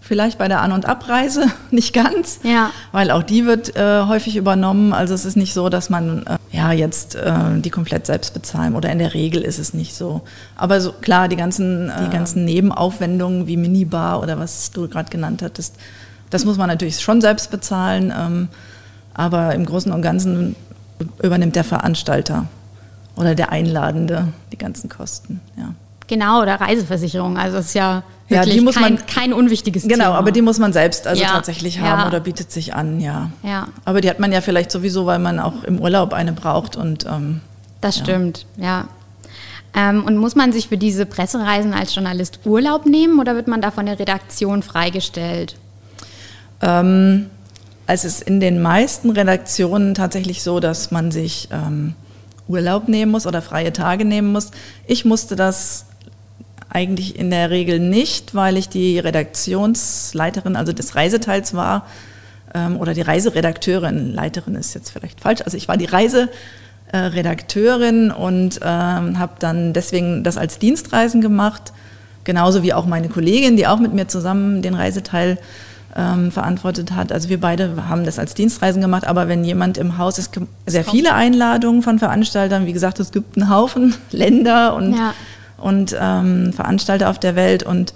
Vielleicht 0.00 0.38
bei 0.38 0.48
der 0.48 0.60
An- 0.62 0.72
und 0.72 0.86
Abreise 0.86 1.46
nicht 1.70 1.92
ganz, 1.92 2.40
ja. 2.42 2.70
weil 2.90 3.10
auch 3.10 3.22
die 3.22 3.46
wird 3.46 3.76
äh, 3.76 4.02
häufig 4.06 4.36
übernommen. 4.36 4.92
Also 4.92 5.14
es 5.14 5.24
ist 5.24 5.36
nicht 5.36 5.54
so, 5.54 5.68
dass 5.68 5.90
man 5.90 6.26
äh, 6.26 6.38
ja 6.50 6.72
jetzt 6.72 7.14
äh, 7.14 7.60
die 7.60 7.70
komplett 7.70 8.06
selbst 8.06 8.34
bezahlen 8.34 8.74
oder 8.74 8.90
in 8.90 8.98
der 8.98 9.14
Regel 9.14 9.42
ist 9.42 9.58
es 9.58 9.74
nicht 9.74 9.94
so. 9.94 10.22
Aber 10.56 10.80
so 10.80 10.92
klar, 10.92 11.28
die 11.28 11.36
ganzen, 11.36 11.92
die 12.04 12.10
ganzen 12.10 12.44
Nebenaufwendungen 12.44 13.46
wie 13.46 13.56
Minibar 13.56 14.22
oder 14.22 14.38
was 14.38 14.70
du 14.72 14.88
gerade 14.88 15.10
genannt 15.10 15.42
hattest, 15.42 15.76
das 16.30 16.44
muss 16.44 16.56
man 16.56 16.68
natürlich 16.68 16.98
schon 17.00 17.20
selbst 17.20 17.50
bezahlen. 17.50 18.12
Ähm, 18.16 18.48
aber 19.14 19.54
im 19.54 19.66
Großen 19.66 19.92
und 19.92 20.02
Ganzen 20.02 20.56
übernimmt 21.22 21.56
der 21.56 21.64
Veranstalter 21.64 22.46
oder 23.16 23.34
der 23.34 23.52
Einladende 23.52 24.28
die 24.52 24.58
ganzen 24.58 24.88
Kosten. 24.88 25.40
Ja. 25.56 25.74
Genau, 26.10 26.42
oder 26.42 26.60
Reiseversicherung. 26.60 27.38
Also 27.38 27.58
es 27.58 27.66
ist 27.66 27.74
ja 27.74 28.02
ja, 28.28 28.44
die 28.44 28.60
muss 28.60 28.74
kein, 28.74 28.94
man, 28.94 29.06
kein 29.06 29.32
unwichtiges 29.32 29.84
genau, 29.84 29.94
Thema. 29.94 30.04
Genau, 30.06 30.18
aber 30.18 30.32
die 30.32 30.42
muss 30.42 30.58
man 30.58 30.72
selbst 30.72 31.06
also 31.06 31.22
ja. 31.22 31.28
tatsächlich 31.28 31.80
haben 31.80 32.00
ja. 32.00 32.06
oder 32.08 32.20
bietet 32.20 32.50
sich 32.50 32.74
an, 32.74 33.00
ja. 33.00 33.30
ja. 33.42 33.68
Aber 33.84 34.00
die 34.00 34.10
hat 34.10 34.20
man 34.20 34.32
ja 34.32 34.40
vielleicht 34.40 34.70
sowieso, 34.70 35.06
weil 35.06 35.20
man 35.20 35.40
auch 35.40 35.64
im 35.64 35.80
Urlaub 35.80 36.12
eine 36.12 36.32
braucht 36.32 36.76
und 36.76 37.06
ähm, 37.06 37.40
das 37.80 37.98
stimmt, 37.98 38.46
ja. 38.56 38.88
Ähm, 39.74 40.04
und 40.04 40.16
muss 40.16 40.34
man 40.34 40.52
sich 40.52 40.68
für 40.68 40.76
diese 40.76 41.06
Pressereisen 41.06 41.72
als 41.72 41.94
Journalist 41.94 42.40
Urlaub 42.44 42.86
nehmen 42.86 43.20
oder 43.20 43.36
wird 43.36 43.48
man 43.48 43.60
da 43.60 43.70
von 43.70 43.86
der 43.86 43.98
Redaktion 43.98 44.62
freigestellt? 44.62 45.56
Ähm, 46.60 47.30
es 47.86 48.04
ist 48.04 48.22
in 48.22 48.40
den 48.40 48.60
meisten 48.62 49.10
Redaktionen 49.10 49.94
tatsächlich 49.94 50.42
so, 50.42 50.60
dass 50.60 50.90
man 50.90 51.10
sich 51.10 51.48
ähm, 51.52 51.94
Urlaub 52.48 52.88
nehmen 52.88 53.12
muss 53.12 53.26
oder 53.26 53.42
freie 53.42 53.72
Tage 53.72 54.04
nehmen 54.04 54.32
muss. 54.32 54.50
Ich 54.86 55.04
musste 55.04 55.36
das 55.36 55.86
eigentlich 56.70 57.18
in 57.18 57.30
der 57.30 57.50
Regel 57.50 57.78
nicht, 57.80 58.34
weil 58.34 58.56
ich 58.56 58.68
die 58.68 58.98
Redaktionsleiterin, 58.98 60.56
also 60.56 60.72
des 60.72 60.94
Reiseteils 60.94 61.54
war, 61.54 61.86
ähm, 62.54 62.76
oder 62.78 62.94
die 62.94 63.02
Reiseredakteurin. 63.02 64.12
Leiterin 64.12 64.54
ist 64.54 64.74
jetzt 64.74 64.90
vielleicht 64.90 65.20
falsch. 65.20 65.42
Also 65.42 65.56
ich 65.56 65.68
war 65.68 65.76
die 65.76 65.88
Reiseredakteurin 66.92 68.10
und 68.10 68.60
ähm, 68.62 69.18
habe 69.18 69.32
dann 69.38 69.72
deswegen 69.72 70.22
das 70.24 70.36
als 70.36 70.58
Dienstreisen 70.58 71.20
gemacht. 71.20 71.72
Genauso 72.24 72.62
wie 72.62 72.72
auch 72.72 72.86
meine 72.86 73.08
Kollegin, 73.08 73.56
die 73.56 73.66
auch 73.66 73.78
mit 73.80 73.92
mir 73.92 74.06
zusammen 74.08 74.62
den 74.62 74.74
Reiseteil 74.74 75.38
ähm, 75.96 76.30
verantwortet 76.30 76.92
hat. 76.92 77.12
Also 77.12 77.28
wir 77.28 77.40
beide 77.40 77.88
haben 77.88 78.04
das 78.04 78.18
als 78.18 78.34
Dienstreisen 78.34 78.80
gemacht, 78.80 79.06
aber 79.06 79.28
wenn 79.28 79.44
jemand 79.44 79.78
im 79.78 79.98
Haus 79.98 80.18
ist, 80.18 80.38
sehr 80.66 80.84
viele 80.84 81.14
Einladungen 81.14 81.82
von 81.82 81.98
Veranstaltern. 81.98 82.66
Wie 82.66 82.72
gesagt, 82.72 83.00
es 83.00 83.10
gibt 83.10 83.36
einen 83.36 83.50
Haufen 83.50 83.94
Länder 84.12 84.74
und, 84.74 84.94
ja. 84.94 85.14
Und 85.60 85.96
ähm, 85.98 86.52
Veranstalter 86.52 87.10
auf 87.10 87.18
der 87.18 87.36
Welt 87.36 87.62
und 87.62 87.94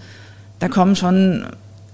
da 0.58 0.68
kommen 0.68 0.96
schon, 0.96 1.46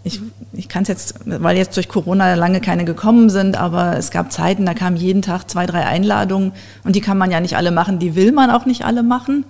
ich, 0.04 0.20
ich 0.52 0.68
kann 0.68 0.82
es 0.82 0.88
jetzt, 0.88 1.14
weil 1.24 1.56
jetzt 1.56 1.76
durch 1.76 1.88
Corona 1.88 2.34
lange 2.34 2.60
keine 2.60 2.84
gekommen 2.84 3.30
sind, 3.30 3.56
aber 3.56 3.96
es 3.96 4.10
gab 4.10 4.32
Zeiten, 4.32 4.66
da 4.66 4.74
kamen 4.74 4.96
jeden 4.96 5.22
Tag 5.22 5.48
zwei, 5.50 5.66
drei 5.66 5.86
Einladungen 5.86 6.52
und 6.84 6.96
die 6.96 7.00
kann 7.00 7.18
man 7.18 7.30
ja 7.30 7.40
nicht 7.40 7.56
alle 7.56 7.70
machen, 7.70 7.98
die 7.98 8.14
will 8.14 8.32
man 8.32 8.50
auch 8.50 8.66
nicht 8.66 8.84
alle 8.84 9.02
machen. 9.02 9.44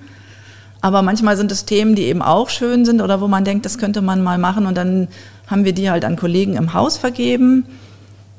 Aber 0.82 1.02
manchmal 1.02 1.36
sind 1.36 1.52
es 1.52 1.66
Themen, 1.66 1.94
die 1.94 2.04
eben 2.04 2.22
auch 2.22 2.48
schön 2.48 2.84
sind 2.84 3.02
oder 3.02 3.20
wo 3.20 3.28
man 3.28 3.44
denkt, 3.44 3.66
das 3.66 3.76
könnte 3.76 4.00
man 4.00 4.22
mal 4.22 4.38
machen 4.38 4.66
und 4.66 4.76
dann 4.76 5.08
haben 5.46 5.64
wir 5.64 5.72
die 5.72 5.90
halt 5.90 6.04
an 6.04 6.16
Kollegen 6.16 6.54
im 6.54 6.72
Haus 6.72 6.96
vergeben. 6.96 7.66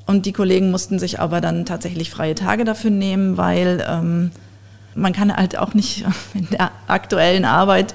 Und 0.07 0.25
die 0.25 0.33
Kollegen 0.33 0.71
mussten 0.71 0.97
sich 0.97 1.19
aber 1.19 1.39
dann 1.41 1.65
tatsächlich 1.65 2.09
freie 2.09 2.35
Tage 2.35 2.63
dafür 2.63 2.89
nehmen, 2.89 3.37
weil 3.37 3.85
ähm, 3.87 4.31
man 4.95 5.13
kann 5.13 5.35
halt 5.35 5.57
auch 5.57 5.73
nicht 5.73 6.05
in 6.33 6.47
der 6.49 6.71
aktuellen 6.87 7.45
Arbeit 7.45 7.93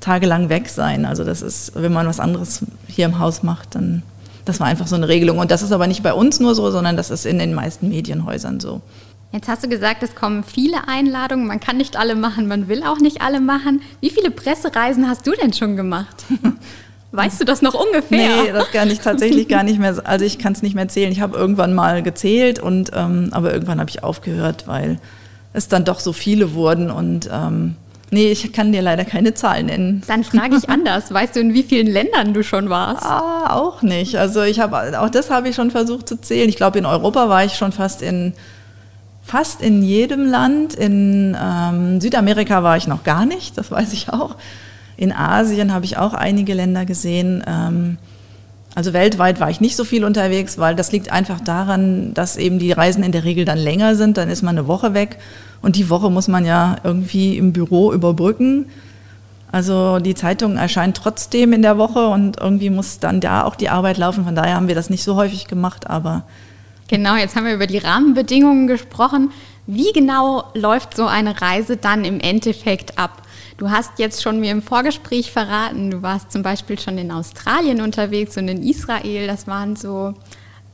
tagelang 0.00 0.48
weg 0.48 0.68
sein. 0.68 1.04
Also 1.04 1.24
das 1.24 1.42
ist, 1.42 1.72
wenn 1.74 1.92
man 1.92 2.06
was 2.06 2.20
anderes 2.20 2.62
hier 2.86 3.06
im 3.06 3.18
Haus 3.18 3.42
macht, 3.42 3.74
dann 3.74 4.02
das 4.44 4.60
war 4.60 4.68
einfach 4.68 4.86
so 4.86 4.94
eine 4.94 5.08
Regelung. 5.08 5.38
Und 5.38 5.50
das 5.50 5.62
ist 5.62 5.72
aber 5.72 5.86
nicht 5.88 6.02
bei 6.02 6.12
uns 6.12 6.40
nur 6.40 6.54
so, 6.54 6.70
sondern 6.70 6.96
das 6.96 7.10
ist 7.10 7.26
in 7.26 7.38
den 7.38 7.52
meisten 7.52 7.88
Medienhäusern 7.88 8.60
so. 8.60 8.80
Jetzt 9.32 9.48
hast 9.48 9.64
du 9.64 9.68
gesagt, 9.68 10.02
es 10.02 10.14
kommen 10.14 10.44
viele 10.44 10.88
Einladungen. 10.88 11.46
Man 11.46 11.60
kann 11.60 11.76
nicht 11.76 11.96
alle 11.96 12.14
machen, 12.14 12.46
man 12.46 12.68
will 12.68 12.84
auch 12.84 12.98
nicht 12.98 13.22
alle 13.22 13.40
machen. 13.40 13.82
Wie 14.00 14.10
viele 14.10 14.30
Pressereisen 14.30 15.08
hast 15.08 15.26
du 15.26 15.32
denn 15.32 15.52
schon 15.52 15.76
gemacht? 15.76 16.24
Weißt 17.12 17.40
du 17.40 17.44
das 17.44 17.60
noch 17.60 17.74
ungefähr? 17.74 18.44
Nee, 18.44 18.52
das 18.52 18.70
kann 18.70 18.90
ich 18.90 19.00
tatsächlich 19.00 19.48
gar 19.48 19.62
nicht 19.62 19.78
mehr. 19.78 19.96
Also 20.04 20.24
ich 20.24 20.38
kann 20.38 20.52
es 20.52 20.62
nicht 20.62 20.74
mehr 20.74 20.88
zählen. 20.88 21.10
Ich 21.10 21.20
habe 21.20 21.36
irgendwann 21.36 21.74
mal 21.74 22.02
gezählt 22.02 22.58
und 22.58 22.90
ähm, 22.94 23.28
aber 23.32 23.52
irgendwann 23.52 23.80
habe 23.80 23.90
ich 23.90 24.02
aufgehört, 24.02 24.66
weil 24.66 24.98
es 25.56 25.68
dann 25.68 25.84
doch 25.84 26.00
so 26.00 26.12
viele 26.12 26.54
wurden 26.54 26.90
und 26.90 27.28
ähm, 27.32 27.76
nee, 28.10 28.30
ich 28.30 28.52
kann 28.52 28.72
dir 28.72 28.82
leider 28.82 29.04
keine 29.04 29.34
Zahl 29.34 29.62
nennen. 29.62 30.02
Dann 30.06 30.22
frage 30.22 30.56
ich 30.56 30.68
anders. 30.68 31.12
Weißt 31.12 31.36
du, 31.36 31.40
in 31.40 31.54
wie 31.54 31.62
vielen 31.62 31.86
Ländern 31.86 32.34
du 32.34 32.44
schon 32.44 32.68
warst? 32.68 33.04
Ah, 33.04 33.54
auch 33.54 33.82
nicht. 33.82 34.16
Also 34.16 34.42
ich 34.42 34.60
habe 34.60 35.00
auch 35.00 35.10
das 35.10 35.30
habe 35.30 35.48
ich 35.48 35.56
schon 35.56 35.70
versucht 35.70 36.08
zu 36.08 36.20
zählen. 36.20 36.48
Ich 36.48 36.56
glaube, 36.56 36.78
in 36.78 36.86
Europa 36.86 37.28
war 37.28 37.44
ich 37.44 37.54
schon 37.54 37.72
fast 37.72 38.02
in 38.02 38.34
fast 39.22 39.60
in 39.60 39.82
jedem 39.82 40.26
Land. 40.26 40.74
In 40.74 41.36
ähm, 41.40 42.00
Südamerika 42.00 42.62
war 42.62 42.76
ich 42.76 42.86
noch 42.86 43.02
gar 43.02 43.26
nicht. 43.26 43.58
Das 43.58 43.70
weiß 43.70 43.92
ich 43.92 44.10
auch. 44.10 44.36
In 44.96 45.12
Asien 45.12 45.72
habe 45.74 45.84
ich 45.84 45.98
auch 45.98 46.14
einige 46.14 46.54
Länder 46.54 46.86
gesehen. 46.86 47.42
Ähm, 47.46 47.98
also 48.76 48.92
weltweit 48.92 49.40
war 49.40 49.48
ich 49.48 49.62
nicht 49.62 49.74
so 49.74 49.84
viel 49.84 50.04
unterwegs, 50.04 50.58
weil 50.58 50.76
das 50.76 50.92
liegt 50.92 51.10
einfach 51.10 51.40
daran, 51.40 52.12
dass 52.12 52.36
eben 52.36 52.58
die 52.58 52.72
Reisen 52.72 53.02
in 53.02 53.10
der 53.10 53.24
Regel 53.24 53.46
dann 53.46 53.56
länger 53.56 53.94
sind. 53.94 54.18
Dann 54.18 54.28
ist 54.28 54.42
man 54.42 54.58
eine 54.58 54.68
Woche 54.68 54.92
weg 54.92 55.16
und 55.62 55.76
die 55.76 55.88
Woche 55.88 56.10
muss 56.10 56.28
man 56.28 56.44
ja 56.44 56.76
irgendwie 56.84 57.38
im 57.38 57.54
Büro 57.54 57.90
überbrücken. 57.90 58.66
Also 59.50 59.98
die 59.98 60.14
Zeitung 60.14 60.58
erscheint 60.58 60.94
trotzdem 60.94 61.54
in 61.54 61.62
der 61.62 61.78
Woche 61.78 62.06
und 62.08 62.38
irgendwie 62.38 62.68
muss 62.68 62.98
dann 62.98 63.22
da 63.22 63.44
auch 63.44 63.54
die 63.54 63.70
Arbeit 63.70 63.96
laufen. 63.96 64.26
Von 64.26 64.34
daher 64.34 64.56
haben 64.56 64.68
wir 64.68 64.74
das 64.74 64.90
nicht 64.90 65.04
so 65.04 65.16
häufig 65.16 65.46
gemacht, 65.46 65.88
aber. 65.88 66.24
Genau, 66.88 67.16
jetzt 67.16 67.34
haben 67.34 67.46
wir 67.46 67.54
über 67.54 67.66
die 67.66 67.78
Rahmenbedingungen 67.78 68.66
gesprochen. 68.66 69.30
Wie 69.66 69.90
genau 69.94 70.44
läuft 70.52 70.94
so 70.94 71.06
eine 71.06 71.40
Reise 71.40 71.78
dann 71.78 72.04
im 72.04 72.20
Endeffekt 72.20 72.98
ab? 72.98 73.22
Du 73.58 73.70
hast 73.70 73.98
jetzt 73.98 74.22
schon 74.22 74.38
mir 74.40 74.50
im 74.50 74.60
Vorgespräch 74.60 75.32
verraten, 75.32 75.90
du 75.90 76.02
warst 76.02 76.30
zum 76.30 76.42
Beispiel 76.42 76.78
schon 76.78 76.98
in 76.98 77.10
Australien 77.10 77.80
unterwegs 77.80 78.36
und 78.36 78.48
in 78.48 78.62
Israel. 78.62 79.26
Das 79.26 79.46
waren 79.46 79.76
so 79.76 80.14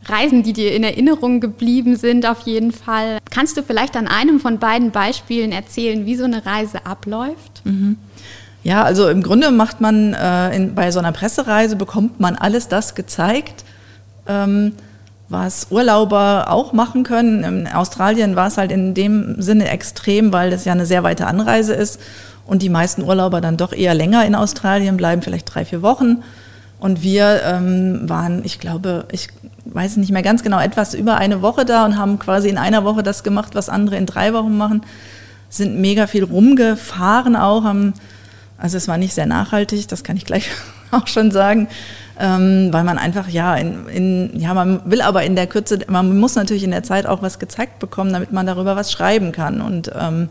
Reisen, 0.07 0.43
die 0.43 0.53
dir 0.53 0.75
in 0.75 0.83
Erinnerung 0.83 1.39
geblieben 1.41 1.95
sind, 1.95 2.27
auf 2.27 2.41
jeden 2.41 2.73
Fall. 2.73 3.19
Kannst 3.31 3.57
du 3.57 3.62
vielleicht 3.62 3.97
an 3.97 4.09
einem 4.09 4.41
von 4.41 4.59
beiden 4.59 4.91
Beispielen 4.91 5.53
erzählen, 5.53 6.07
wie 6.07 6.17
so 6.17 6.25
eine 6.25 6.45
Reise 6.45 6.85
abläuft? 6.85 7.62
Mhm. 7.65 7.99
Ja, 8.65 8.83
also 8.83 9.09
im 9.09 9.23
Grunde 9.23 9.53
macht 9.53 9.81
man 9.81 10.15
äh, 10.15 10.55
in, 10.55 10.75
bei 10.75 10.91
so 10.91 10.99
einer 10.99 11.12
Pressereise 11.12 11.77
bekommt 11.77 12.19
man 12.19 12.35
alles 12.35 12.67
das 12.67 12.97
gezeigt, 12.97 13.65
ähm, 14.27 14.73
was 15.29 15.69
Urlauber 15.71 16.47
auch 16.49 16.73
machen 16.73 17.05
können. 17.05 17.45
In 17.45 17.69
Australien 17.69 18.37
war 18.37 18.49
es 18.49 18.59
halt 18.59 18.71
in 18.71 18.95
dem 18.95 19.41
Sinne 19.41 19.69
extrem, 19.69 20.33
weil 20.33 20.51
das 20.51 20.65
ja 20.65 20.73
eine 20.73 20.87
sehr 20.87 21.03
weite 21.05 21.27
Anreise 21.27 21.75
ist 21.75 22.01
und 22.46 22.62
die 22.62 22.68
meisten 22.68 23.02
Urlauber 23.02 23.40
dann 23.40 23.56
doch 23.56 23.72
eher 23.72 23.94
länger 23.94 24.25
in 24.26 24.34
Australien 24.34 24.96
bleiben, 24.96 25.22
vielleicht 25.22 25.52
drei, 25.52 25.64
vier 25.64 25.82
Wochen. 25.82 26.22
Und 26.78 27.02
wir 27.02 27.42
ähm, 27.44 28.08
waren, 28.08 28.42
ich 28.44 28.58
glaube, 28.58 29.06
ich 29.12 29.28
weiß 29.66 29.96
nicht 29.99 30.11
mehr 30.11 30.22
ganz 30.22 30.42
genau, 30.42 30.61
etwas 30.61 30.94
über 30.94 31.16
eine 31.16 31.40
Woche 31.40 31.64
da 31.64 31.84
und 31.84 31.96
haben 31.96 32.18
quasi 32.18 32.49
in 32.49 32.58
einer 32.58 32.84
Woche 32.84 33.04
das 33.04 33.22
gemacht, 33.22 33.54
was 33.54 33.68
andere 33.68 33.96
in 33.96 34.06
drei 34.06 34.34
Wochen 34.34 34.56
machen. 34.56 34.82
Sind 35.49 35.80
mega 35.80 36.06
viel 36.06 36.25
rumgefahren 36.25 37.37
auch, 37.37 37.62
haben, 37.62 37.94
also 38.58 38.76
es 38.76 38.88
war 38.88 38.99
nicht 38.99 39.14
sehr 39.14 39.26
nachhaltig, 39.26 39.87
das 39.87 40.02
kann 40.02 40.16
ich 40.16 40.25
gleich 40.25 40.50
auch 40.90 41.06
schon 41.06 41.30
sagen, 41.30 41.68
ähm, 42.18 42.68
weil 42.72 42.82
man 42.84 42.99
einfach, 42.99 43.28
ja, 43.28 43.54
in, 43.54 43.87
in, 43.88 44.40
ja, 44.40 44.52
man 44.52 44.80
will 44.84 45.02
aber 45.02 45.22
in 45.22 45.37
der 45.37 45.46
Kürze, 45.46 45.78
man 45.88 46.18
muss 46.18 46.34
natürlich 46.34 46.64
in 46.64 46.72
der 46.72 46.82
Zeit 46.82 47.06
auch 47.06 47.22
was 47.22 47.38
gezeigt 47.38 47.78
bekommen, 47.78 48.12
damit 48.12 48.32
man 48.32 48.46
darüber 48.46 48.75
was 48.75 48.90
schreiben 48.90 49.30
kann. 49.30 49.61
Und 49.61 49.90
ähm, 49.99 50.28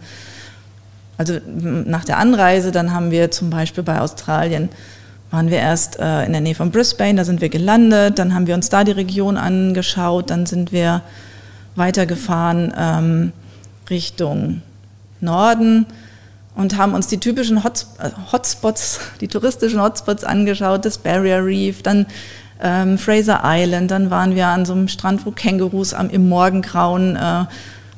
also 1.21 1.39
nach 1.45 2.03
der 2.03 2.17
Anreise, 2.17 2.71
dann 2.71 2.93
haben 2.93 3.11
wir 3.11 3.29
zum 3.29 3.51
Beispiel 3.51 3.83
bei 3.83 4.01
Australien, 4.01 4.69
waren 5.29 5.51
wir 5.51 5.59
erst 5.59 5.99
äh, 5.99 6.25
in 6.25 6.31
der 6.31 6.41
Nähe 6.41 6.55
von 6.55 6.71
Brisbane, 6.71 7.13
da 7.13 7.23
sind 7.23 7.41
wir 7.41 7.49
gelandet, 7.49 8.17
dann 8.17 8.33
haben 8.33 8.47
wir 8.47 8.55
uns 8.55 8.69
da 8.69 8.83
die 8.83 8.91
Region 8.91 9.37
angeschaut, 9.37 10.31
dann 10.31 10.47
sind 10.47 10.71
wir 10.71 11.03
weitergefahren 11.75 12.73
ähm, 12.75 13.31
Richtung 13.91 14.63
Norden 15.19 15.85
und 16.55 16.75
haben 16.75 16.95
uns 16.95 17.05
die 17.05 17.19
typischen 17.19 17.63
Hot, 17.63 17.85
äh, 17.99 18.09
Hotspots, 18.31 18.99
die 19.21 19.27
touristischen 19.27 19.79
Hotspots 19.79 20.23
angeschaut, 20.23 20.85
das 20.85 20.97
Barrier 20.97 21.45
Reef, 21.45 21.83
dann 21.83 22.07
ähm, 22.63 22.97
Fraser 22.97 23.41
Island, 23.43 23.91
dann 23.91 24.09
waren 24.09 24.33
wir 24.33 24.47
an 24.47 24.65
so 24.65 24.73
einem 24.73 24.87
Strand, 24.87 25.23
wo 25.27 25.29
Kängurus 25.29 25.93
am, 25.93 26.09
im 26.09 26.27
Morgengrauen 26.27 27.15
äh, 27.15 27.45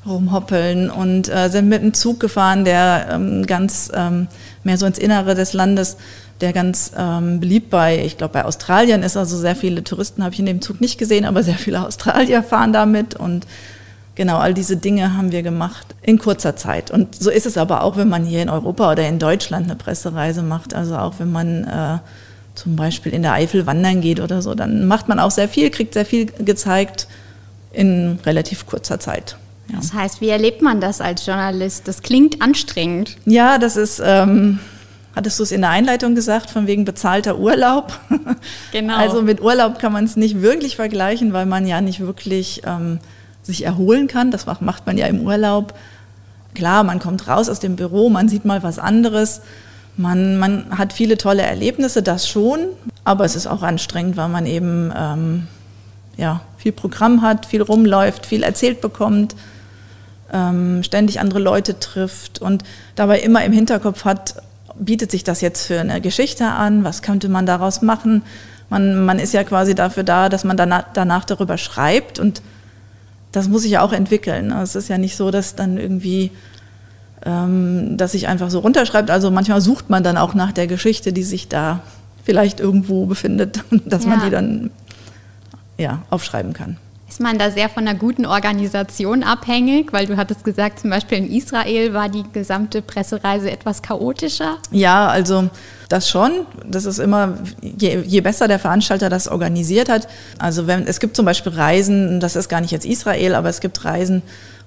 rumhoppeln 0.05 0.89
und 0.89 1.29
äh, 1.29 1.49
sind 1.49 1.69
mit 1.69 1.81
einem 1.81 1.93
Zug 1.93 2.19
gefahren, 2.19 2.65
der 2.65 3.07
ähm, 3.11 3.45
ganz 3.45 3.91
ähm, 3.93 4.27
mehr 4.63 4.77
so 4.77 4.85
ins 4.85 4.97
Innere 4.97 5.35
des 5.35 5.53
Landes, 5.53 5.97
der 6.41 6.51
ganz 6.51 6.91
ähm, 6.97 7.39
beliebt 7.39 7.69
bei, 7.69 8.03
ich 8.03 8.17
glaube 8.17 8.33
bei 8.33 8.45
Australien 8.45 9.03
ist, 9.03 9.15
also 9.15 9.37
sehr 9.37 9.55
viele 9.55 9.83
Touristen 9.83 10.23
habe 10.23 10.33
ich 10.33 10.39
in 10.39 10.45
dem 10.45 10.61
Zug 10.61 10.81
nicht 10.81 10.97
gesehen, 10.97 11.25
aber 11.25 11.43
sehr 11.43 11.55
viele 11.55 11.81
Australier 11.87 12.43
fahren 12.43 12.73
damit 12.73 13.15
und 13.15 13.47
genau 14.15 14.37
all 14.37 14.53
diese 14.53 14.77
Dinge 14.77 15.15
haben 15.15 15.31
wir 15.31 15.41
gemacht 15.41 15.87
in 16.01 16.19
kurzer 16.19 16.55
Zeit. 16.55 16.91
Und 16.91 17.15
so 17.15 17.29
ist 17.29 17.45
es 17.45 17.57
aber 17.57 17.83
auch, 17.83 17.97
wenn 17.97 18.09
man 18.09 18.25
hier 18.25 18.41
in 18.41 18.49
Europa 18.49 18.91
oder 18.91 19.07
in 19.07 19.19
Deutschland 19.19 19.65
eine 19.65 19.75
Pressereise 19.75 20.43
macht, 20.43 20.73
also 20.73 20.97
auch 20.97 21.15
wenn 21.19 21.31
man 21.31 21.63
äh, 21.63 21.99
zum 22.55 22.75
Beispiel 22.75 23.13
in 23.13 23.23
der 23.23 23.33
Eifel 23.33 23.65
wandern 23.65 24.01
geht 24.01 24.19
oder 24.19 24.41
so, 24.41 24.53
dann 24.53 24.85
macht 24.85 25.07
man 25.07 25.19
auch 25.19 25.31
sehr 25.31 25.49
viel, 25.49 25.69
kriegt 25.71 25.93
sehr 25.93 26.05
viel 26.05 26.25
gezeigt 26.25 27.07
in 27.71 28.19
relativ 28.25 28.67
kurzer 28.67 28.99
Zeit. 28.99 29.37
Ja. 29.69 29.77
Das 29.77 29.93
heißt, 29.93 30.21
wie 30.21 30.29
erlebt 30.29 30.61
man 30.61 30.81
das 30.81 31.01
als 31.01 31.25
Journalist? 31.25 31.87
Das 31.87 32.01
klingt 32.01 32.41
anstrengend. 32.41 33.17
Ja, 33.25 33.57
das 33.57 33.77
ist, 33.77 34.01
ähm, 34.03 34.59
hattest 35.15 35.39
du 35.39 35.43
es 35.43 35.51
in 35.51 35.61
der 35.61 35.69
Einleitung 35.69 36.15
gesagt, 36.15 36.49
von 36.49 36.67
wegen 36.67 36.85
bezahlter 36.85 37.37
Urlaub. 37.37 37.99
Genau. 38.71 38.95
Also 38.95 39.21
mit 39.21 39.39
Urlaub 39.39 39.77
kann 39.77 39.93
man 39.93 40.03
es 40.03 40.15
nicht 40.15 40.41
wirklich 40.41 40.75
vergleichen, 40.75 41.31
weil 41.31 41.45
man 41.45 41.67
ja 41.67 41.79
nicht 41.79 41.99
wirklich 41.99 42.63
ähm, 42.65 42.99
sich 43.43 43.63
erholen 43.63 44.07
kann. 44.07 44.31
Das 44.31 44.47
macht 44.47 44.87
man 44.87 44.97
ja 44.97 45.05
im 45.05 45.21
Urlaub. 45.21 45.75
Klar, 46.55 46.83
man 46.83 46.99
kommt 46.99 47.27
raus 47.27 47.49
aus 47.49 47.59
dem 47.59 47.75
Büro, 47.75 48.09
man 48.09 48.29
sieht 48.29 48.45
mal 48.45 48.63
was 48.63 48.79
anderes. 48.79 49.41
Man, 49.95 50.37
man 50.37 50.77
hat 50.77 50.91
viele 50.91 51.17
tolle 51.17 51.43
Erlebnisse, 51.43 52.01
das 52.01 52.27
schon, 52.27 52.61
aber 53.03 53.25
es 53.25 53.35
ist 53.35 53.45
auch 53.45 53.61
anstrengend, 53.61 54.17
weil 54.17 54.29
man 54.29 54.47
eben 54.47 54.91
ähm, 54.95 55.47
ja, 56.17 56.41
viel 56.57 56.71
Programm 56.71 57.21
hat, 57.21 57.45
viel 57.45 57.61
rumläuft, 57.61 58.25
viel 58.25 58.41
erzählt 58.41 58.81
bekommt 58.81 59.35
ähm, 60.33 60.83
ständig 60.83 61.19
andere 61.19 61.39
Leute 61.39 61.79
trifft 61.79 62.41
und 62.41 62.63
dabei 62.95 63.19
immer 63.19 63.45
im 63.45 63.53
Hinterkopf 63.53 64.03
hat, 64.03 64.41
bietet 64.77 65.11
sich 65.11 65.23
das 65.23 65.41
jetzt 65.41 65.67
für 65.67 65.79
eine 65.79 66.01
Geschichte 66.01 66.47
an, 66.47 66.83
was 66.83 67.01
könnte 67.01 67.29
man 67.29 67.45
daraus 67.45 67.81
machen. 67.81 68.23
Man, 68.69 69.05
man 69.05 69.19
ist 69.19 69.33
ja 69.33 69.43
quasi 69.43 69.75
dafür 69.75 70.03
da, 70.03 70.29
dass 70.29 70.43
man 70.43 70.57
danach, 70.57 70.85
danach 70.93 71.25
darüber 71.25 71.57
schreibt 71.57 72.17
und 72.19 72.41
das 73.31 73.47
muss 73.47 73.61
sich 73.61 73.71
ja 73.71 73.81
auch 73.81 73.93
entwickeln. 73.93 74.51
Es 74.51 74.75
ist 74.75 74.89
ja 74.89 74.97
nicht 74.97 75.15
so, 75.15 75.31
dass 75.31 75.55
dann 75.55 75.77
irgendwie, 75.77 76.31
ähm, 77.25 77.97
dass 77.97 78.13
sich 78.13 78.27
einfach 78.27 78.49
so 78.49 78.59
runterschreibt. 78.59 79.09
Also 79.11 79.31
manchmal 79.31 79.61
sucht 79.61 79.89
man 79.89 80.03
dann 80.03 80.17
auch 80.17 80.33
nach 80.33 80.51
der 80.51 80.67
Geschichte, 80.67 81.13
die 81.13 81.23
sich 81.23 81.47
da 81.47 81.81
vielleicht 82.23 82.59
irgendwo 82.59 83.05
befindet, 83.05 83.63
dass 83.85 84.03
ja. 84.03 84.09
man 84.09 84.21
die 84.23 84.29
dann 84.29 84.71
ja, 85.77 86.03
aufschreiben 86.09 86.53
kann. 86.53 86.77
Ist 87.13 87.19
man 87.19 87.37
da 87.37 87.51
sehr 87.51 87.69
von 87.69 87.87
einer 87.87 87.95
guten 87.95 88.25
Organisation 88.25 89.21
abhängig? 89.21 89.93
Weil 89.93 90.07
du 90.07 90.17
hattest 90.17 90.43
gesagt, 90.43 90.79
zum 90.79 90.89
Beispiel 90.89 91.19
in 91.19 91.31
Israel 91.31 91.93
war 91.93 92.09
die 92.09 92.23
gesamte 92.33 92.81
Pressereise 92.81 93.51
etwas 93.51 93.83
chaotischer. 93.83 94.57
Ja, 94.71 95.09
also 95.09 95.47
das 95.89 96.09
schon. 96.09 96.47
Das 96.65 96.85
ist 96.85 96.97
immer, 96.97 97.37
je, 97.61 97.99
je 97.99 98.21
besser 98.21 98.47
der 98.47 98.57
Veranstalter 98.57 99.09
das 99.09 99.27
organisiert 99.27 99.89
hat. 99.89 100.07
Also 100.39 100.65
wenn, 100.65 100.87
es 100.87 100.99
gibt 100.99 101.15
zum 101.15 101.25
Beispiel 101.25 101.51
Reisen, 101.51 102.19
das 102.19 102.35
ist 102.35 102.49
gar 102.49 102.61
nicht 102.61 102.71
jetzt 102.71 102.87
Israel, 102.87 103.35
aber 103.35 103.49
es 103.49 103.61
gibt 103.61 103.85
Reisen, 103.85 104.23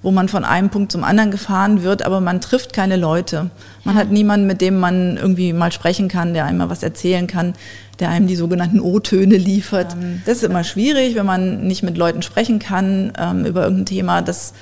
wo 0.06 0.12
man 0.12 0.28
von 0.28 0.44
einem 0.44 0.70
Punkt 0.70 0.92
zum 0.92 1.02
anderen 1.02 1.32
gefahren 1.32 1.82
wird, 1.82 2.04
aber 2.04 2.20
man 2.20 2.40
trifft 2.40 2.72
keine 2.72 2.94
Leute. 2.94 3.50
Man 3.82 3.96
ja. 3.96 4.02
hat 4.02 4.12
niemanden, 4.12 4.46
mit 4.46 4.60
dem 4.60 4.78
man 4.78 5.16
irgendwie 5.16 5.52
mal 5.52 5.72
sprechen 5.72 6.06
kann, 6.06 6.32
der 6.32 6.44
einem 6.44 6.58
mal 6.58 6.70
was 6.70 6.84
erzählen 6.84 7.26
kann, 7.26 7.54
der 7.98 8.10
einem 8.10 8.28
die 8.28 8.36
sogenannten 8.36 8.78
O-Töne 8.78 9.36
liefert. 9.36 9.94
Ähm, 9.94 10.22
das 10.24 10.36
ist 10.36 10.44
immer 10.44 10.62
schwierig, 10.62 11.16
wenn 11.16 11.26
man 11.26 11.66
nicht 11.66 11.82
mit 11.82 11.98
Leuten 11.98 12.22
sprechen 12.22 12.60
kann 12.60 13.14
ähm, 13.18 13.46
über 13.46 13.64
irgendein 13.64 13.86
Thema. 13.86 14.22
Das, 14.22 14.52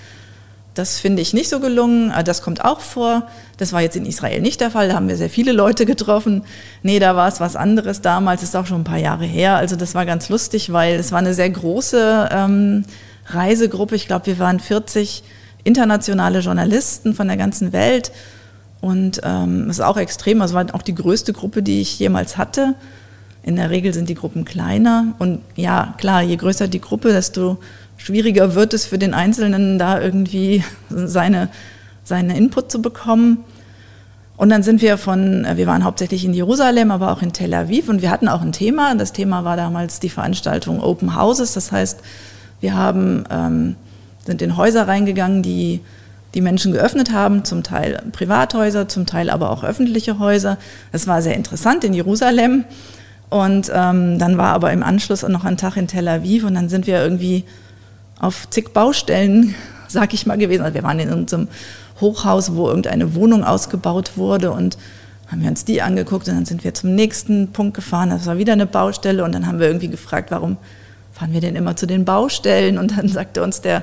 das 0.72 0.98
finde 0.98 1.20
ich 1.20 1.34
nicht 1.34 1.50
so 1.50 1.60
gelungen. 1.60 2.10
Äh, 2.10 2.24
das 2.24 2.40
kommt 2.40 2.64
auch 2.64 2.80
vor. 2.80 3.24
Das 3.58 3.74
war 3.74 3.82
jetzt 3.82 3.96
in 3.96 4.06
Israel 4.06 4.40
nicht 4.40 4.62
der 4.62 4.70
Fall. 4.70 4.88
Da 4.88 4.94
haben 4.94 5.08
wir 5.08 5.16
sehr 5.18 5.28
viele 5.28 5.52
Leute 5.52 5.84
getroffen. 5.94 6.44
Nee, 6.82 7.00
da 7.00 7.16
war 7.16 7.28
es 7.28 7.40
was 7.40 7.54
anderes 7.54 8.00
damals. 8.00 8.40
Das 8.40 8.48
ist 8.48 8.56
auch 8.56 8.66
schon 8.66 8.80
ein 8.80 8.84
paar 8.84 8.96
Jahre 8.96 9.26
her. 9.26 9.56
Also 9.56 9.76
das 9.76 9.94
war 9.94 10.06
ganz 10.06 10.30
lustig, 10.30 10.72
weil 10.72 10.94
es 10.94 11.12
war 11.12 11.18
eine 11.18 11.34
sehr 11.34 11.50
große 11.50 12.30
ähm, 12.32 12.86
Reisegruppe. 13.26 13.97
Ich 13.97 14.07
glaube, 14.07 14.26
wir 14.26 14.38
waren 14.38 14.61
40 14.61 15.23
internationale 15.64 16.40
Journalisten 16.40 17.14
von 17.14 17.26
der 17.26 17.37
ganzen 17.37 17.73
Welt. 17.73 18.12
Und 18.81 19.21
ähm, 19.25 19.71
es 19.71 19.78
ist 19.78 19.85
auch 19.85 19.97
extrem. 19.97 20.43
Also 20.43 20.54
war 20.54 20.66
auch 20.73 20.83
die 20.83 20.95
größte 20.95 21.33
Gruppe, 21.33 21.62
die 21.62 21.81
ich 21.81 21.99
jemals 21.99 22.37
hatte. 22.37 22.75
In 23.43 23.57
der 23.57 23.71
Regel 23.71 23.95
sind 23.95 24.09
die 24.09 24.14
Gruppen 24.14 24.45
kleiner. 24.45 25.14
Und 25.19 25.40
ja, 25.57 25.95
klar, 25.99 26.23
je 26.23 26.37
größer 26.37 26.69
die 26.69 26.81
Gruppe, 26.81 27.09
desto 27.09 27.59
schwieriger 27.97 28.54
wird 28.54 28.75
es 28.75 28.87
für 28.87 28.99
den 28.99 29.14
Einzelnen, 29.14 29.78
da 29.78 30.00
irgendwie 30.00 30.64
seine, 30.90 31.49
seine 32.04 32.37
Input 32.37 32.71
zu 32.71 32.83
bekommen. 32.83 33.38
Und 34.37 34.50
dann 34.50 34.62
sind 34.62 34.83
wir 34.83 34.99
von, 34.99 35.47
wir 35.54 35.66
waren 35.66 35.85
hauptsächlich 35.85 36.25
in 36.25 36.35
Jerusalem, 36.35 36.90
aber 36.90 37.12
auch 37.12 37.23
in 37.23 37.33
Tel 37.33 37.54
Aviv 37.54 37.88
und 37.88 38.02
wir 38.02 38.11
hatten 38.11 38.28
auch 38.28 38.43
ein 38.43 38.50
Thema. 38.50 38.95
Das 38.97 39.12
Thema 39.12 39.45
war 39.45 39.57
damals 39.57 40.00
die 40.00 40.09
Veranstaltung 40.09 40.83
Open 40.83 41.16
Houses. 41.16 41.52
Das 41.52 41.71
heißt, 41.71 42.00
wir 42.64 42.75
haben, 42.75 43.25
ähm, 43.30 43.76
sind 44.25 44.40
in 44.40 44.56
Häuser 44.56 44.88
reingegangen, 44.88 45.42
die 45.42 45.80
die 46.35 46.40
Menschen 46.40 46.73
geöffnet 46.73 47.12
haben, 47.12 47.44
zum 47.44 47.62
Teil 47.62 48.02
Privathäuser, 48.11 48.88
zum 48.88 49.04
Teil 49.04 49.28
aber 49.28 49.50
auch 49.50 49.62
öffentliche 49.62 50.18
Häuser. 50.18 50.56
Es 50.90 51.06
war 51.06 51.21
sehr 51.21 51.37
interessant 51.37 51.85
in 51.85 51.92
Jerusalem. 51.92 52.64
Und 53.28 53.71
ähm, 53.73 54.18
dann 54.18 54.38
war 54.38 54.54
aber 54.54 54.73
im 54.73 54.83
Anschluss 54.83 55.23
noch 55.28 55.44
ein 55.44 55.59
Tag 55.59 55.76
in 55.76 55.88
Tel 55.88 56.09
Aviv 56.09 56.44
und 56.44 56.54
dann 56.54 56.71
sind 56.71 56.87
wir 56.87 57.02
irgendwie 57.02 57.44
auf 58.18 58.49
zig 58.49 58.73
Baustellen, 58.73 59.54
sag 59.88 60.14
ich 60.14 60.25
mal, 60.25 60.38
gewesen. 60.38 60.62
Also 60.62 60.75
wir 60.75 60.83
waren 60.83 60.99
in 60.99 61.12
unserem 61.12 61.49
Hochhaus, 62.00 62.54
wo 62.54 62.68
irgendeine 62.68 63.14
Wohnung 63.14 63.44
ausgebaut 63.44 64.12
wurde 64.16 64.52
und 64.52 64.78
haben 65.30 65.42
wir 65.42 65.50
uns 65.50 65.66
die 65.66 65.83
angeguckt 65.83 66.28
und 66.28 66.35
dann 66.35 66.47
sind 66.47 66.64
wir 66.64 66.73
zum 66.73 66.94
nächsten 66.94 67.52
Punkt 67.52 67.75
gefahren. 67.75 68.09
Das 68.09 68.25
war 68.26 68.38
wieder 68.38 68.54
eine 68.54 68.66
Baustelle 68.66 69.23
und 69.23 69.33
dann 69.33 69.47
haben 69.47 69.59
wir 69.59 69.66
irgendwie 69.66 69.88
gefragt, 69.88 70.30
warum 70.30 70.56
fahren 71.14 71.33
wir 71.33 71.40
denn 71.40 71.56
immer 71.56 71.76
zu 71.76 71.87
den 71.87 72.04
Baustellen? 72.04 72.76
Und 72.76 72.99
dann 72.99 73.09
sagte 73.09 73.42
uns 73.42 73.61
der 73.61 73.83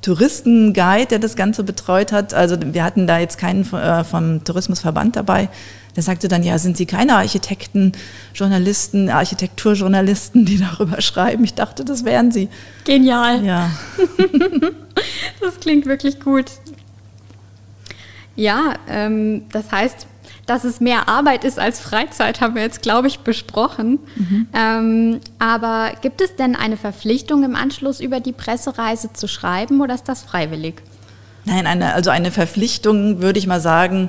Touristenguide, 0.00 1.06
der 1.06 1.18
das 1.18 1.34
Ganze 1.34 1.64
betreut 1.64 2.12
hat, 2.12 2.32
also 2.32 2.56
wir 2.60 2.84
hatten 2.84 3.06
da 3.06 3.18
jetzt 3.18 3.36
keinen 3.36 3.62
äh, 3.72 4.04
vom 4.04 4.44
Tourismusverband 4.44 5.16
dabei, 5.16 5.48
der 5.96 6.04
sagte 6.04 6.28
dann, 6.28 6.44
ja, 6.44 6.58
sind 6.58 6.76
Sie 6.76 6.86
keine 6.86 7.16
Architekten, 7.16 7.90
Journalisten, 8.32 9.10
Architekturjournalisten, 9.10 10.44
die 10.44 10.58
darüber 10.78 11.00
schreiben? 11.00 11.42
Ich 11.42 11.54
dachte, 11.54 11.84
das 11.84 12.04
wären 12.04 12.30
Sie. 12.30 12.48
Genial. 12.84 13.44
Ja. 13.44 13.70
das 15.40 15.58
klingt 15.58 15.86
wirklich 15.86 16.20
gut. 16.20 16.46
Ja, 18.36 18.74
ähm, 18.88 19.46
das 19.50 19.72
heißt, 19.72 20.06
dass 20.48 20.64
es 20.64 20.80
mehr 20.80 21.08
Arbeit 21.08 21.44
ist 21.44 21.58
als 21.58 21.78
Freizeit, 21.78 22.40
haben 22.40 22.54
wir 22.54 22.62
jetzt, 22.62 22.82
glaube 22.82 23.06
ich, 23.06 23.20
besprochen. 23.20 23.98
Mhm. 24.16 24.48
Ähm, 24.54 25.20
aber 25.38 25.92
gibt 26.00 26.20
es 26.20 26.36
denn 26.36 26.56
eine 26.56 26.76
Verpflichtung 26.76 27.44
im 27.44 27.54
Anschluss 27.54 28.00
über 28.00 28.20
die 28.20 28.32
Pressereise 28.32 29.12
zu 29.12 29.28
schreiben 29.28 29.80
oder 29.80 29.94
ist 29.94 30.08
das 30.08 30.22
freiwillig? 30.22 30.82
Nein, 31.44 31.66
eine, 31.66 31.94
also 31.94 32.10
eine 32.10 32.30
Verpflichtung 32.30 33.20
würde 33.20 33.38
ich 33.38 33.46
mal 33.46 33.60
sagen, 33.60 34.08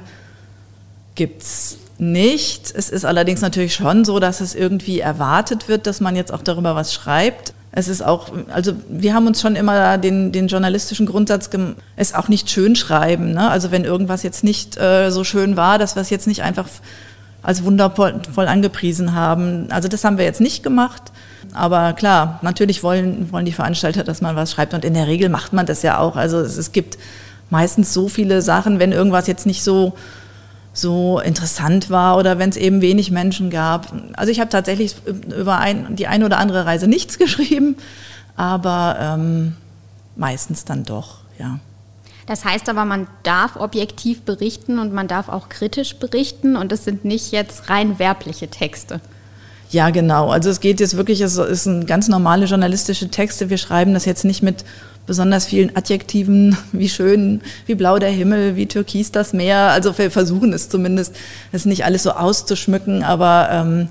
gibt 1.16 1.42
es 1.42 1.78
nicht. 1.98 2.74
Es 2.74 2.90
ist 2.90 3.06
allerdings 3.06 3.42
natürlich 3.42 3.74
schon 3.74 4.06
so, 4.06 4.20
dass 4.20 4.40
es 4.40 4.56
irgendwie 4.56 5.00
erwartet 5.00 5.68
wird, 5.68 5.88
dass 5.88 6.00
man 6.00 6.16
jetzt 6.16 6.34
auch 6.34 6.42
darüber 6.42 6.76
was 6.76 6.94
schreibt 6.94 7.54
es 7.72 7.88
ist 7.88 8.02
auch, 8.02 8.32
also 8.52 8.74
wir 8.90 9.14
haben 9.14 9.28
uns 9.28 9.42
schon 9.42 9.56
immer 9.56 9.98
den, 9.98 10.32
den 10.32 10.48
journalistischen 10.48 11.06
Grundsatz, 11.06 11.50
es 11.96 12.14
auch 12.14 12.28
nicht 12.28 12.50
schön 12.50 12.76
schreiben. 12.76 13.34
Ne? 13.34 13.50
Also 13.50 13.72
wenn 13.72 13.84
irgendwas 13.84 14.24
jetzt 14.24 14.44
nicht 14.44 14.78
äh, 14.78 15.12
so 15.12 15.24
schön 15.24 15.56
war, 15.56 15.78
dass 15.78 15.96
wir 15.96 16.02
es 16.02 16.10
jetzt 16.10 16.26
nicht 16.28 16.42
einfach 16.42 16.68
als 17.42 17.64
wundervoll 17.64 18.48
angepriesen 18.48 19.14
haben. 19.14 19.68
Also 19.70 19.88
das 19.88 20.04
haben 20.04 20.18
wir 20.18 20.26
jetzt 20.26 20.42
nicht 20.42 20.64
gemacht. 20.64 21.12
Aber 21.54 21.94
klar, 21.94 22.40
natürlich 22.42 22.84
wollen, 22.84 23.32
wollen 23.32 23.46
die 23.46 23.54
Veranstalter, 23.54 24.04
dass 24.04 24.22
man 24.22 24.36
was 24.36 24.52
schreibt. 24.52 24.74
Und 24.74 24.84
in 24.84 24.94
der 24.94 25.08
Regel 25.08 25.30
macht 25.30 25.54
man 25.54 25.66
das 25.66 25.82
ja 25.84 26.00
auch. 26.00 26.16
Also 26.16 26.40
es, 26.40 26.58
es 26.58 26.72
gibt 26.72 26.98
meistens 27.50 27.94
so 27.94 28.10
viele 28.10 28.42
Sachen, 28.42 28.80
wenn 28.80 28.92
irgendwas 28.92 29.28
jetzt 29.28 29.46
nicht 29.46 29.64
so 29.64 29.94
so 30.74 31.20
interessant 31.20 31.90
war 31.90 32.18
oder 32.18 32.40
wenn 32.40 32.50
es 32.50 32.58
eben 32.58 32.82
wenig 32.82 33.12
Menschen 33.12 33.50
gab. 33.50 33.92
Also 34.14 34.32
ich 34.32 34.40
habe 34.40 34.50
tatsächlich 34.50 34.96
über 35.06 35.58
ein, 35.58 35.96
die 35.96 36.08
eine 36.08 36.26
oder 36.26 36.38
andere 36.38 36.66
Reise 36.66 36.88
nichts 36.88 37.18
geschrieben, 37.20 37.76
aber 38.36 38.98
ähm, 39.00 39.56
meistens 40.16 40.66
dann 40.66 40.84
doch, 40.84 41.20
ja. 41.38 41.60
Das 42.26 42.46
heißt 42.46 42.70
aber, 42.70 42.86
man 42.86 43.08
darf 43.24 43.56
objektiv 43.56 44.22
berichten 44.22 44.78
und 44.78 44.94
man 44.94 45.08
darf 45.08 45.30
auch 45.30 45.50
kritisch 45.50 45.96
berichten 45.96 46.56
und 46.56 46.72
es 46.72 46.84
sind 46.84 47.04
nicht 47.04 47.32
jetzt 47.32 47.72
rein 47.72 47.98
werbliche 47.98 48.50
Texte. 48.50 49.02
Ja, 49.70 49.92
genau. 49.92 50.30
Also 50.30 50.50
es 50.50 50.62
geht 50.62 50.80
jetzt 50.80 50.98
wirklich, 50.98 51.22
es 51.22 51.38
ist 51.38 51.66
ein 51.68 51.86
ganz 51.86 52.08
normale 52.08 52.46
journalistische 52.46 53.10
Texte. 53.10 53.50
Wir 53.50 53.58
schreiben 53.58 53.94
das 53.94 54.06
jetzt 54.06 54.26
nicht 54.26 54.42
mit 54.42 54.66
besonders 55.06 55.46
vielen 55.46 55.76
Adjektiven, 55.76 56.58
wie 56.72 56.90
schön, 56.90 57.42
wie 57.68 57.76
blau 57.76 58.00
der 58.00 58.10
Himmel, 58.10 58.56
wie 58.56 58.66
türkis 58.66 59.12
das 59.12 59.34
Meer. 59.34 59.70
Also 59.72 59.96
wir 59.98 60.10
versuchen 60.10 60.54
es 60.54 60.70
zumindest, 60.70 61.16
es 61.52 61.66
nicht 61.66 61.86
alles 61.86 62.04
so 62.04 62.12
auszuschmücken, 62.12 63.04
aber 63.04 63.50
ähm, 63.52 63.88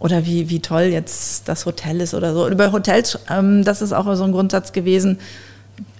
oder 0.00 0.26
wie, 0.26 0.50
wie 0.50 0.60
toll 0.60 0.82
jetzt 0.82 1.48
das 1.48 1.64
Hotel 1.64 2.00
ist 2.00 2.14
oder 2.14 2.34
so. 2.34 2.48
Über 2.48 2.72
Hotels, 2.72 3.18
ähm, 3.30 3.64
das 3.64 3.82
ist 3.82 3.92
auch 3.92 4.12
so 4.16 4.24
ein 4.24 4.32
Grundsatz 4.32 4.72
gewesen. 4.72 5.18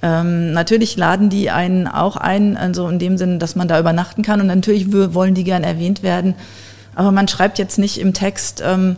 Ähm, 0.02 0.52
natürlich 0.52 0.96
laden 0.96 1.30
die 1.30 1.50
einen 1.50 1.86
auch 1.86 2.16
ein, 2.16 2.56
also 2.56 2.88
in 2.88 2.98
dem 2.98 3.16
Sinne, 3.16 3.38
dass 3.38 3.56
man 3.56 3.68
da 3.68 3.78
übernachten 3.78 4.22
kann 4.22 4.40
und 4.40 4.48
natürlich 4.48 4.92
wollen 4.92 5.34
die 5.34 5.44
gern 5.44 5.64
erwähnt 5.64 6.02
werden. 6.02 6.34
Aber 6.94 7.12
man 7.12 7.28
schreibt 7.28 7.58
jetzt 7.58 7.78
nicht 7.78 7.98
im 7.98 8.14
Text, 8.14 8.62
ähm, 8.64 8.96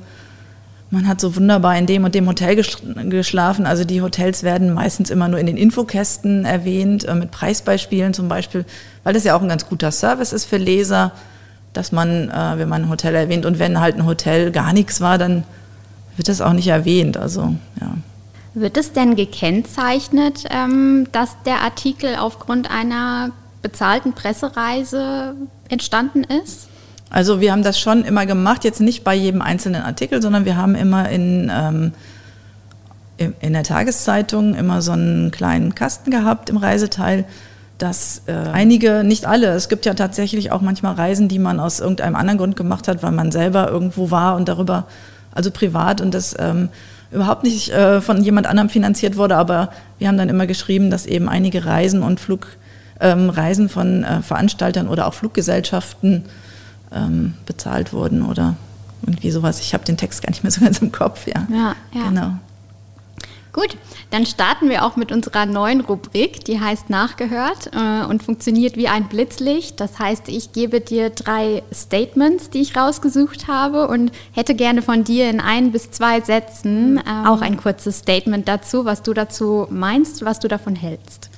man 0.91 1.09
hat 1.09 1.21
so 1.21 1.35
wunderbar 1.35 1.77
in 1.77 1.87
dem 1.87 2.05
und 2.05 2.15
dem 2.15 2.29
Hotel 2.29 2.57
geschlafen. 2.57 3.67
Also 3.67 3.85
die 3.85 4.03
Hotels 4.03 4.43
werden 4.43 4.73
meistens 4.73 5.11
immer 5.11 5.29
nur 5.29 5.41
in 5.41 5.47
den 5.47 5.57
Infokästen 5.57 6.45
erwähnt, 6.45 7.05
äh, 7.05 7.15
mit 7.15 7.31
Preisbeispielen 7.31 8.15
zum 8.15 8.29
Beispiel, 8.29 8.65
weil 9.03 9.13
das 9.13 9.25
ja 9.25 9.37
auch 9.37 9.43
ein 9.43 9.49
ganz 9.49 9.69
guter 9.69 9.91
Service 9.91 10.33
ist 10.33 10.45
für 10.45 10.59
Leser, 10.59 11.13
dass 11.73 11.93
man, 11.93 12.31
äh, 12.31 12.55
wenn 12.59 12.69
man 12.69 12.85
ein 12.85 12.89
Hotel 12.89 13.15
erwähnt 13.15 13.47
und 13.47 13.59
wenn 13.59 13.81
halt 13.81 13.97
ein 13.97 14.07
Hotel 14.07 14.53
gar 14.53 14.73
nichts 14.73 15.01
war, 15.01 15.19
dann 15.19 15.45
wird 16.17 16.29
das 16.29 16.41
auch 16.41 16.53
nicht 16.53 16.69
erwähnt. 16.69 17.17
Also 17.17 17.55
ja. 17.81 17.95
Wird 18.55 18.79
es 18.79 18.93
denn 18.93 19.17
gekennzeichnet, 19.17 20.45
ähm, 20.51 21.09
dass 21.13 21.37
der 21.45 21.61
Artikel 21.61 22.17
aufgrund 22.17 22.71
einer 22.71 23.33
bezahlten 23.61 24.15
Pressereise 24.15 25.35
entstanden 25.69 26.25
ist? 26.25 26.69
Also 27.11 27.41
wir 27.41 27.53
haben 27.53 27.63
das 27.63 27.79
schon 27.79 28.05
immer 28.05 28.27
gemacht, 28.27 28.65
jetzt 28.65 28.81
nicht 28.81 29.05
bei 29.05 29.15
jedem 29.15 29.43
einzelnen 29.43 29.83
Artikel, 29.83 30.21
sondern 30.21 30.45
wir 30.45 30.57
haben 30.57 30.75
immer 30.75 31.09
in, 31.09 31.51
ähm, 31.55 31.93
in 33.17 33.53
der 33.53 33.63
Tageszeitung 33.63 34.55
immer 34.55 34.83
so 34.83 34.93
einen 34.93 35.31
kleinen 35.31 35.75
Kasten 35.75 36.11
gehabt 36.11 36.51
im 36.51 36.57
Reiseteil, 36.57 37.25
dass 37.79 38.23
äh, 38.27 38.33
einige, 38.33 39.05
nicht 39.05 39.27
alle, 39.27 39.49
es 39.49 39.69
gibt 39.69 39.87
ja 39.87 39.95
tatsächlich 39.95 40.51
auch 40.51 40.63
manchmal 40.63 40.95
Reisen, 40.95 41.29
die 41.29 41.39
man 41.39 41.61
aus 41.61 41.81
irgendeinem 41.81 42.17
anderen 42.17 42.39
Grund 42.39 42.57
gemacht 42.57 42.89
hat, 42.89 43.03
weil 43.03 43.13
man 43.13 43.31
selber 43.31 43.69
irgendwo 43.69 44.11
war 44.11 44.37
und 44.37 44.49
darüber, 44.49 44.87
also 45.33 45.51
privat 45.51 46.01
und 46.01 46.13
das 46.13 46.35
ähm, 46.39 46.71
überhaupt 47.11 47.45
nicht 47.45 47.71
äh, 47.71 48.01
von 48.01 48.23
jemand 48.23 48.47
anderem 48.47 48.69
finanziert 48.69 49.17
wurde, 49.17 49.37
aber 49.37 49.71
wir 49.99 50.09
haben 50.09 50.19
dann 50.19 50.29
immer 50.29 50.47
geschrieben, 50.47 50.91
dass 50.91 51.07
eben 51.07 51.29
einige 51.29 51.65
Reisen 51.65 52.03
und 52.03 52.19
Flugreisen 52.19 53.65
ähm, 53.65 53.69
von 53.69 54.05
äh, 54.05 54.23
Veranstaltern 54.23 54.89
oder 54.89 55.07
auch 55.07 55.15
Fluggesellschaften 55.15 56.25
ähm, 56.93 57.35
bezahlt 57.47 57.93
wurden 57.93 58.23
oder 58.23 58.57
irgendwie 59.03 59.31
sowas. 59.31 59.61
Ich 59.61 59.75
habe 59.75 59.85
den 59.85 59.97
Text 59.97 60.23
gar 60.23 60.31
nicht 60.31 60.43
mehr 60.43 60.51
so 60.51 60.61
ganz 60.61 60.79
im 60.79 60.93
Kopf, 60.93 61.27
ja. 61.27 61.47
Ja, 61.51 61.77
ja. 61.93 62.09
Genau. 62.09 62.33
Gut, 63.57 63.79
dann 64.11 64.27
starten 64.27 64.69
wir 64.69 64.85
auch 64.85 64.97
mit 64.97 65.11
unserer 65.11 65.47
neuen 65.47 65.81
Rubrik, 65.81 66.45
die 66.45 66.61
heißt 66.61 66.91
Nachgehört 66.91 67.71
äh, 67.73 68.05
und 68.05 68.23
funktioniert 68.23 68.77
wie 68.77 68.87
ein 68.87 69.09
Blitzlicht. 69.09 69.81
Das 69.81 69.99
heißt, 69.99 70.29
ich 70.29 70.53
gebe 70.53 70.83
dir 70.83 71.09
drei 71.09 71.63
Statements, 71.73 72.51
die 72.51 72.61
ich 72.61 72.77
rausgesucht 72.77 73.49
habe 73.49 73.89
und 73.89 74.13
hätte 74.33 74.55
gerne 74.55 74.83
von 74.83 75.05
dir 75.05 75.31
in 75.31 75.41
ein 75.41 75.73
bis 75.73 75.91
zwei 75.91 76.21
Sätzen 76.21 76.99
ähm, 76.99 77.27
auch 77.27 77.41
ein 77.41 77.57
kurzes 77.57 78.01
Statement 78.01 78.47
dazu, 78.47 78.85
was 78.85 79.03
du 79.03 79.15
dazu 79.15 79.67
meinst, 79.71 80.23
was 80.23 80.39
du 80.39 80.49
davon 80.49 80.77
hältst. 80.77 81.31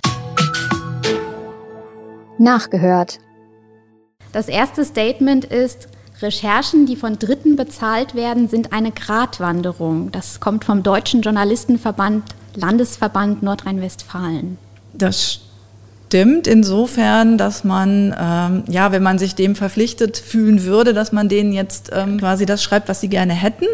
Nachgehört. 2.36 3.20
Das 4.32 4.48
erste 4.48 4.84
Statement 4.84 5.44
ist, 5.44 5.88
Recherchen, 6.20 6.86
die 6.86 6.96
von 6.96 7.18
Dritten 7.18 7.56
bezahlt 7.56 8.14
werden, 8.14 8.48
sind 8.48 8.72
eine 8.72 8.90
Gratwanderung. 8.90 10.10
Das 10.10 10.40
kommt 10.40 10.64
vom 10.64 10.82
Deutschen 10.82 11.22
Journalistenverband, 11.22 12.24
Landesverband 12.54 13.42
Nordrhein-Westfalen. 13.42 14.58
Das 14.94 15.40
stimmt 16.08 16.46
insofern, 16.46 17.38
dass 17.38 17.62
man, 17.64 18.14
ähm, 18.18 18.64
ja, 18.66 18.90
wenn 18.90 19.02
man 19.02 19.18
sich 19.18 19.34
dem 19.34 19.54
verpflichtet 19.54 20.16
fühlen 20.16 20.64
würde, 20.64 20.92
dass 20.92 21.12
man 21.12 21.28
denen 21.28 21.52
jetzt 21.52 21.90
ähm, 21.94 22.18
quasi 22.18 22.46
das 22.46 22.62
schreibt, 22.62 22.88
was 22.88 23.00
sie 23.00 23.08
gerne 23.08 23.34
hätten. 23.34 23.66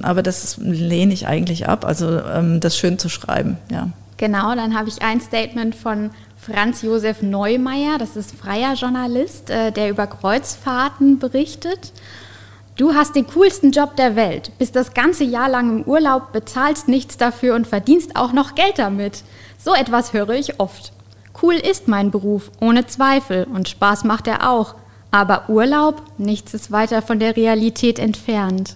Aber 0.00 0.22
das 0.22 0.56
lehne 0.58 1.12
ich 1.12 1.26
eigentlich 1.26 1.68
ab, 1.68 1.84
also 1.84 2.20
ähm, 2.20 2.60
das 2.60 2.76
schön 2.76 2.98
zu 2.98 3.08
schreiben, 3.08 3.58
ja. 3.70 3.88
Genau, 4.16 4.54
dann 4.54 4.78
habe 4.78 4.88
ich 4.88 5.02
ein 5.02 5.20
Statement 5.20 5.74
von 5.74 6.10
Franz 6.44 6.82
Josef 6.82 7.22
Neumeier, 7.22 7.98
das 7.98 8.16
ist 8.16 8.34
freier 8.34 8.74
Journalist, 8.74 9.48
äh, 9.48 9.70
der 9.70 9.90
über 9.90 10.08
Kreuzfahrten 10.08 11.20
berichtet. 11.20 11.92
Du 12.76 12.94
hast 12.94 13.14
den 13.14 13.28
coolsten 13.28 13.70
Job 13.70 13.94
der 13.94 14.16
Welt, 14.16 14.50
bist 14.58 14.74
das 14.74 14.92
ganze 14.92 15.22
Jahr 15.22 15.48
lang 15.48 15.70
im 15.70 15.84
Urlaub, 15.84 16.32
bezahlst 16.32 16.88
nichts 16.88 17.16
dafür 17.16 17.54
und 17.54 17.68
verdienst 17.68 18.16
auch 18.16 18.32
noch 18.32 18.56
Geld 18.56 18.80
damit. 18.80 19.22
So 19.56 19.72
etwas 19.72 20.14
höre 20.14 20.30
ich 20.30 20.58
oft. 20.58 20.92
Cool 21.40 21.54
ist 21.54 21.86
mein 21.86 22.10
Beruf, 22.10 22.50
ohne 22.60 22.86
Zweifel, 22.86 23.44
und 23.44 23.68
Spaß 23.68 24.02
macht 24.02 24.26
er 24.26 24.50
auch. 24.50 24.74
Aber 25.12 25.48
Urlaub, 25.48 26.02
nichts 26.18 26.54
ist 26.54 26.72
weiter 26.72 27.02
von 27.02 27.20
der 27.20 27.36
Realität 27.36 28.00
entfernt. 28.00 28.74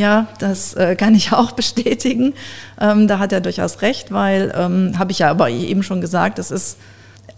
Ja, 0.00 0.28
das 0.38 0.72
äh, 0.72 0.96
kann 0.96 1.14
ich 1.14 1.32
auch 1.34 1.52
bestätigen. 1.52 2.32
Ähm, 2.80 3.06
da 3.06 3.18
hat 3.18 3.32
er 3.32 3.42
durchaus 3.42 3.82
recht, 3.82 4.10
weil, 4.10 4.50
ähm, 4.56 4.98
habe 4.98 5.12
ich 5.12 5.18
ja 5.18 5.28
aber 5.28 5.50
eben 5.50 5.82
schon 5.82 6.00
gesagt, 6.00 6.38
es 6.38 6.50
ist 6.50 6.78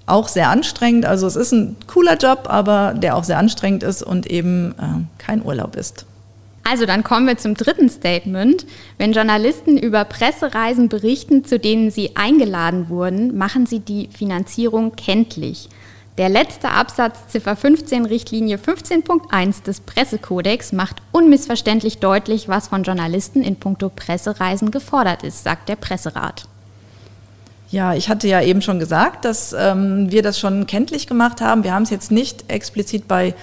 auch 0.07 0.29
sehr 0.29 0.49
anstrengend. 0.49 1.05
Also 1.05 1.27
es 1.27 1.35
ist 1.35 1.51
ein 1.51 1.75
cooler 1.89 2.17
Job, 2.17 2.47
aber 2.49 2.95
der 2.97 3.17
auch 3.17 3.25
sehr 3.25 3.39
anstrengend 3.39 3.83
ist 3.83 4.05
und 4.05 4.29
eben 4.29 4.77
äh, 4.79 5.03
kein 5.19 5.45
Urlaub 5.45 5.75
ist. 5.75 6.07
Also 6.63 6.87
dann 6.87 7.03
kommen 7.03 7.27
wir 7.27 7.37
zum 7.37 7.55
dritten 7.55 7.89
Statement. 7.89 8.65
Wenn 8.97 9.13
Journalisten 9.13 9.77
über 9.77 10.05
Pressereisen 10.05 10.89
berichten, 10.89 11.45
zu 11.45 11.59
denen 11.59 11.91
sie 11.91 12.15
eingeladen 12.15 12.89
wurden, 12.89 13.37
machen 13.37 13.67
sie 13.67 13.81
die 13.81 14.09
Finanzierung 14.17 14.95
kenntlich. 14.95 15.69
Der 16.19 16.29
letzte 16.29 16.69
Absatz 16.69 17.29
Ziffer 17.29 17.57
15 17.57 18.05
Richtlinie 18.05 18.59
15.1 18.59 19.63
des 19.65 19.81
Pressekodex 19.81 20.73
macht 20.73 20.97
unmissverständlich 21.11 21.99
deutlich, 21.99 22.49
was 22.49 22.69
von 22.69 22.83
Journalisten 22.83 23.43
in 23.43 23.57
puncto 23.57 23.89
Pressereisen 23.89 24.71
gefordert 24.71 25.23
ist, 25.23 25.43
sagt 25.43 25.71
der 25.71 25.77
Presserat. 25.77 26.45
Ja, 27.71 27.95
ich 27.95 28.11
hatte 28.11 28.29
ja 28.29 28.43
eben 28.43 28.61
schon 28.61 28.79
gesagt, 28.79 29.25
dass 29.25 29.55
ähm, 29.59 30.13
wir 30.13 30.23
das 30.23 30.39
schon 30.39 30.67
kenntlich 30.67 31.07
gemacht 31.07 31.41
haben. 31.41 31.65
Wir 31.65 31.73
haben 31.73 31.85
es 31.85 31.91
jetzt 31.91 32.11
nicht 32.11 32.45
explizit 32.49 33.09
bei 33.09 33.35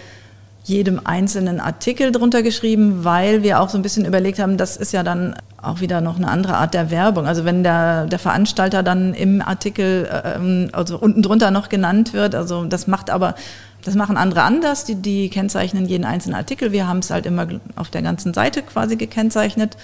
jedem 0.64 1.02
einzelnen 1.04 1.60
Artikel 1.60 2.12
drunter 2.12 2.44
geschrieben, 2.44 3.04
weil 3.04 3.42
wir 3.42 3.60
auch 3.60 3.70
so 3.70 3.80
ein 3.80 3.82
bisschen 3.82 4.06
überlegt 4.06 4.38
haben, 4.38 4.58
das 4.58 4.78
ist 4.78 4.94
ja 4.94 5.02
dann 5.02 5.36
auch 5.62 5.82
wieder 5.82 6.02
noch 6.02 6.18
eine 6.18 6.30
andere 6.30 6.58
Art 6.58 6.74
der 6.74 6.92
Werbung. 6.92 7.28
Also 7.28 7.46
wenn 7.46 7.64
der, 7.64 8.06
der 8.06 8.20
Veranstalter 8.20 8.84
dann 8.84 9.14
im 9.14 9.42
Artikel, 9.42 10.10
ähm, 10.24 10.70
also 10.72 10.98
unten 10.98 11.22
drunter 11.22 11.52
noch 11.52 11.70
genannt 11.70 12.14
wird, 12.14 12.36
also 12.36 12.66
das 12.66 12.88
macht 12.88 13.10
aber, 13.10 13.36
das 13.84 13.96
machen 13.96 14.18
andere 14.18 14.44
anders, 14.44 14.86
die, 14.86 14.96
die 14.96 15.30
kennzeichnen 15.30 15.86
jeden 15.86 16.06
einzelnen 16.06 16.36
Artikel. 16.36 16.72
Wir 16.72 16.88
haben 16.88 17.00
es 17.00 17.12
halt 17.12 17.26
immer 17.26 17.48
auf 17.76 17.90
der 17.90 18.02
ganzen 18.02 18.34
Seite 18.34 18.62
quasi 18.62 18.96
gekennzeichnet. 18.96 19.78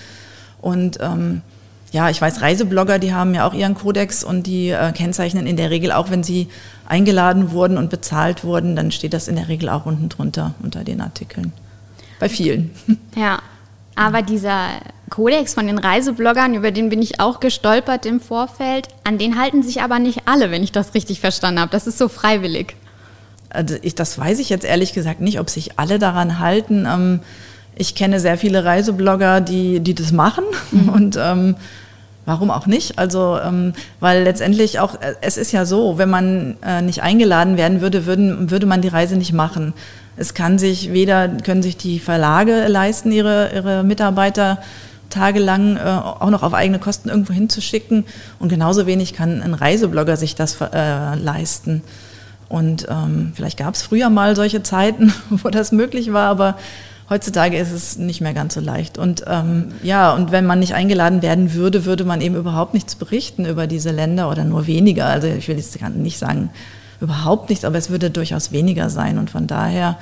Und 0.62 1.00
ähm, 1.02 1.42
ja, 1.92 2.10
ich 2.10 2.22
weiß, 2.22 2.42
Reiseblogger, 2.42 3.00
die 3.00 3.14
haben 3.14 3.34
ja 3.34 3.48
auch 3.48 3.54
ihren 3.54 3.76
Kodex 3.76 4.24
und 4.24 4.48
die 4.48 4.70
äh, 4.70 4.92
kennzeichnen 4.92 5.48
in 5.48 5.56
der 5.56 5.70
Regel 5.70 5.92
auch, 5.92 6.10
wenn 6.10 6.24
sie 6.24 6.48
eingeladen 6.88 7.52
wurden 7.52 7.78
und 7.78 7.90
bezahlt 7.90 8.44
wurden, 8.44 8.76
dann 8.76 8.92
steht 8.92 9.14
das 9.14 9.28
in 9.28 9.36
der 9.36 9.48
Regel 9.48 9.70
auch 9.70 9.86
unten 9.86 10.10
drunter 10.10 10.56
unter 10.62 10.84
den 10.84 11.02
Artikeln. 11.02 11.54
Bei 12.20 12.30
vielen. 12.30 12.72
Ja, 13.16 13.40
aber 13.96 14.22
dieser 14.22 14.70
Kodex 15.10 15.54
von 15.54 15.68
den 15.68 15.78
Reisebloggern, 15.78 16.54
über 16.54 16.72
den 16.72 16.90
bin 16.90 17.02
ich 17.02 17.20
auch 17.20 17.40
gestolpert 17.40 18.06
im 18.06 18.20
Vorfeld, 18.20 18.88
an 19.04 19.18
den 19.18 19.40
halten 19.40 19.64
sich 19.64 19.82
aber 19.82 20.00
nicht 20.00 20.24
alle, 20.26 20.52
wenn 20.52 20.64
ich 20.64 20.72
das 20.72 20.94
richtig 20.94 21.20
verstanden 21.20 21.62
habe. 21.62 21.72
Das 21.72 21.88
ist 21.88 21.98
so 21.98 22.10
freiwillig. 22.10 22.76
Also 23.50 23.76
ich, 23.82 23.96
das 23.96 24.18
weiß 24.18 24.40
ich 24.40 24.50
jetzt 24.50 24.66
ehrlich 24.66 24.94
gesagt 24.94 25.22
nicht, 25.22 25.40
ob 25.40 25.50
sich 25.50 25.80
alle 25.80 26.00
daran 26.00 26.40
halten. 26.40 26.86
Ähm, 26.86 27.20
ich 27.76 27.96
kenne 27.96 28.20
sehr 28.20 28.38
viele 28.38 28.66
Reiseblogger, 28.66 29.42
die, 29.42 29.80
die 29.80 29.94
das 29.94 30.12
machen 30.12 30.44
mhm. 30.72 30.90
und 30.94 31.18
ähm, 31.20 31.56
Warum 32.26 32.50
auch 32.50 32.66
nicht? 32.66 32.98
Also, 32.98 33.40
ähm, 33.40 33.74
weil 34.00 34.24
letztendlich 34.24 34.80
auch, 34.80 34.96
äh, 34.96 35.16
es 35.22 35.38
ist 35.38 35.52
ja 35.52 35.66
so, 35.66 35.98
wenn 35.98 36.10
man 36.10 36.58
äh, 36.66 36.82
nicht 36.82 37.04
eingeladen 37.04 37.58
werden 37.58 37.82
würde, 37.82 38.06
würden, 38.06 38.50
würde 38.50 38.66
man 38.66 38.82
die 38.82 38.88
Reise 38.88 39.16
nicht 39.16 39.34
machen. 39.34 39.74
Es 40.18 40.34
kann 40.34 40.58
sich 40.58 40.92
weder, 40.92 41.28
können 41.28 41.62
sich 41.62 41.78
die 41.78 42.00
Verlage 42.00 42.68
leisten, 42.68 43.12
ihre, 43.12 43.52
ihre 43.54 43.84
Mitarbeiter 43.84 44.60
tagelang 45.10 45.78
äh, 45.78 45.82
auch 45.82 46.30
noch 46.30 46.42
auf 46.42 46.54
eigene 46.54 46.80
Kosten 46.80 47.10
irgendwo 47.10 47.34
hinzuschicken. 47.34 48.06
Und 48.40 48.50
genauso 48.50 48.88
wenig 48.88 49.14
kann 49.14 49.44
ein 49.44 49.54
Reiseblogger 49.54 50.18
sich 50.18 50.36
das 50.36 50.60
äh, 50.62 51.16
leisten. 51.16 51.84
Und 52.50 52.88
ähm, 52.90 53.34
vielleicht 53.36 53.58
gab 53.58 53.74
es 53.74 53.82
früher 53.82 54.10
mal 54.10 54.36
solche 54.36 54.64
Zeiten, 54.64 55.14
wo 55.30 55.50
das 55.50 55.72
möglich 55.72 56.12
war, 56.14 56.30
aber 56.30 56.58
Heutzutage 57.10 57.58
ist 57.58 57.72
es 57.72 57.98
nicht 57.98 58.22
mehr 58.22 58.34
ganz 58.34 58.56
so 58.56 58.62
leicht. 58.62 58.98
Und 58.98 59.24
ähm, 59.28 59.74
ja, 59.84 60.14
und 60.14 60.32
wenn 60.32 60.46
man 60.46 60.60
nicht 60.60 60.74
eingeladen 60.74 61.22
werden 61.22 61.54
würde, 61.54 61.86
würde 61.86 62.04
man 62.04 62.20
eben 62.20 62.36
überhaupt 62.36 62.74
nichts 62.74 62.96
berichten 62.96 63.46
über 63.46 63.68
diese 63.68 63.92
Länder 63.92 64.30
oder 64.30 64.44
nur 64.44 64.66
weniger. 64.66 65.06
Also 65.06 65.28
ich 65.28 65.48
will 65.48 65.58
jetzt 65.58 65.80
nicht 65.96 66.18
sagen 66.18 66.50
überhaupt 67.00 67.50
nichts, 67.50 67.64
aber 67.64 67.78
es 67.78 67.92
würde 67.92 68.10
durchaus 68.10 68.52
weniger 68.52 68.90
sein. 68.90 69.20
Und 69.20 69.30
von 69.30 69.46
daher 69.46 69.98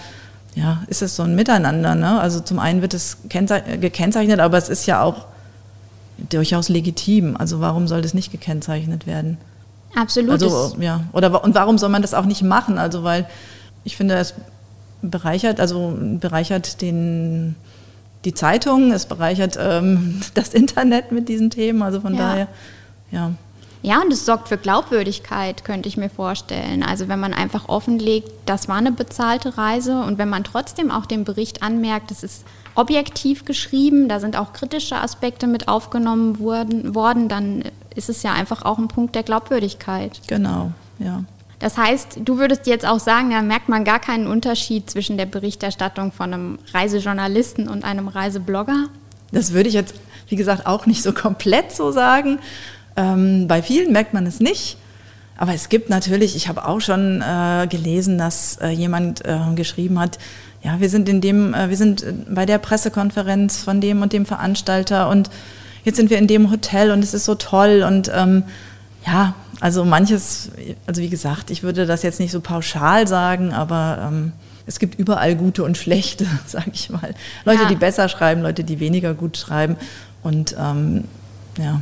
ja, 0.55 0.83
ist 0.87 1.01
es 1.01 1.15
so 1.15 1.23
ein 1.23 1.35
Miteinander. 1.35 1.95
Ne? 1.95 2.19
Also 2.19 2.39
zum 2.39 2.59
einen 2.59 2.81
wird 2.81 2.93
es 2.93 3.17
gekennzeichnet, 3.27 4.39
aber 4.39 4.57
es 4.57 4.69
ist 4.69 4.85
ja 4.85 5.01
auch 5.01 5.25
durchaus 6.29 6.69
legitim. 6.69 7.35
Also 7.35 7.59
warum 7.59 7.87
soll 7.87 8.01
das 8.01 8.13
nicht 8.13 8.31
gekennzeichnet 8.31 9.07
werden? 9.07 9.37
Absolut. 9.95 10.41
Also, 10.41 10.75
ja. 10.79 11.01
Oder, 11.11 11.43
und 11.43 11.53
warum 11.55 11.77
soll 11.77 11.89
man 11.89 12.01
das 12.01 12.13
auch 12.13 12.25
nicht 12.25 12.43
machen? 12.43 12.77
Also, 12.77 13.03
weil 13.03 13.27
ich 13.83 13.97
finde, 13.97 14.15
es 14.15 14.33
bereichert, 15.03 15.59
also 15.59 15.97
bereichert 15.99 16.81
den, 16.81 17.55
die 18.25 18.33
Zeitung, 18.33 18.91
es 18.91 19.05
bereichert 19.05 19.57
ähm, 19.59 20.21
das 20.33 20.53
Internet 20.53 21.11
mit 21.11 21.29
diesen 21.29 21.49
Themen. 21.49 21.81
Also 21.81 22.01
von 22.01 22.15
ja. 22.15 22.19
daher, 22.19 22.47
ja. 23.11 23.31
Ja, 23.83 24.01
und 24.01 24.13
es 24.13 24.25
sorgt 24.25 24.47
für 24.47 24.57
Glaubwürdigkeit, 24.57 25.65
könnte 25.65 25.89
ich 25.89 25.97
mir 25.97 26.09
vorstellen. 26.09 26.83
Also 26.83 27.09
wenn 27.09 27.19
man 27.19 27.33
einfach 27.33 27.67
offenlegt, 27.67 28.31
das 28.45 28.69
war 28.69 28.77
eine 28.77 28.93
bezahlte 28.93 29.57
Reise 29.57 30.03
und 30.03 30.17
wenn 30.17 30.29
man 30.29 30.45
trotzdem 30.45 30.89
auch 30.89 31.05
den 31.05 31.25
Bericht 31.25 31.61
anmerkt, 31.61 32.09
es 32.09 32.23
ist 32.23 32.45
objektiv 32.75 33.43
geschrieben, 33.43 34.07
da 34.07 34.21
sind 34.21 34.37
auch 34.37 34.53
kritische 34.53 34.95
Aspekte 34.95 35.47
mit 35.47 35.67
aufgenommen 35.67 36.39
worden, 36.39 36.95
worden, 36.95 37.27
dann 37.27 37.65
ist 37.93 38.09
es 38.09 38.23
ja 38.23 38.31
einfach 38.31 38.63
auch 38.63 38.77
ein 38.77 38.87
Punkt 38.87 39.15
der 39.15 39.23
Glaubwürdigkeit. 39.23 40.21
Genau, 40.27 40.71
ja. 40.99 41.25
Das 41.63 41.77
heißt, 41.77 42.19
du 42.25 42.39
würdest 42.39 42.67
jetzt 42.67 42.85
auch 42.85 42.99
sagen, 42.99 43.29
da 43.29 43.41
merkt 43.41 43.69
man 43.69 43.85
gar 43.85 43.99
keinen 43.99 44.27
Unterschied 44.27 44.89
zwischen 44.89 45.15
der 45.17 45.25
Berichterstattung 45.25 46.11
von 46.11 46.33
einem 46.33 46.59
Reisejournalisten 46.73 47.69
und 47.69 47.85
einem 47.85 48.09
Reiseblogger? 48.09 48.89
Das 49.31 49.53
würde 49.53 49.69
ich 49.69 49.73
jetzt, 49.73 49.95
wie 50.27 50.35
gesagt, 50.35 50.65
auch 50.65 50.87
nicht 50.87 51.01
so 51.01 51.13
komplett 51.13 51.71
so 51.71 51.93
sagen. 51.93 52.39
Ähm, 52.97 53.47
bei 53.47 53.61
vielen 53.61 53.93
merkt 53.93 54.13
man 54.13 54.25
es 54.25 54.41
nicht. 54.41 54.75
Aber 55.37 55.53
es 55.53 55.69
gibt 55.69 55.89
natürlich, 55.89 56.35
ich 56.35 56.49
habe 56.49 56.67
auch 56.67 56.81
schon 56.81 57.21
äh, 57.21 57.65
gelesen, 57.67 58.17
dass 58.17 58.57
äh, 58.57 58.67
jemand 58.67 59.23
äh, 59.23 59.39
geschrieben 59.55 59.99
hat, 59.99 60.19
ja, 60.63 60.81
wir 60.81 60.89
sind 60.89 61.07
in 61.07 61.21
dem, 61.21 61.53
äh, 61.53 61.69
wir 61.69 61.77
sind 61.77 62.03
bei 62.29 62.45
der 62.45 62.57
Pressekonferenz 62.57 63.63
von 63.63 63.79
dem 63.79 64.01
und 64.01 64.11
dem 64.11 64.25
Veranstalter 64.25 65.07
und 65.07 65.29
jetzt 65.85 65.95
sind 65.95 66.09
wir 66.09 66.17
in 66.17 66.27
dem 66.27 66.51
Hotel 66.51 66.91
und 66.91 67.01
es 67.01 67.13
ist 67.13 67.23
so 67.23 67.35
toll 67.35 67.85
und 67.87 68.11
ähm, 68.13 68.43
ja, 69.05 69.35
also 69.59 69.85
manches, 69.85 70.51
also 70.87 71.01
wie 71.01 71.09
gesagt, 71.09 71.49
ich 71.49 71.63
würde 71.63 71.85
das 71.85 72.03
jetzt 72.03 72.19
nicht 72.19 72.31
so 72.31 72.41
pauschal 72.41 73.07
sagen, 73.07 73.53
aber 73.53 74.09
ähm, 74.11 74.31
es 74.65 74.79
gibt 74.79 74.99
überall 74.99 75.35
gute 75.35 75.63
und 75.63 75.77
schlechte, 75.77 76.25
sage 76.45 76.71
ich 76.73 76.89
mal. 76.89 77.13
Leute, 77.45 77.63
ja. 77.63 77.69
die 77.69 77.75
besser 77.75 78.09
schreiben, 78.09 78.41
Leute, 78.41 78.63
die 78.63 78.79
weniger 78.79 79.13
gut 79.13 79.37
schreiben. 79.37 79.75
Und 80.21 80.55
ähm, 80.59 81.05
ja. 81.57 81.81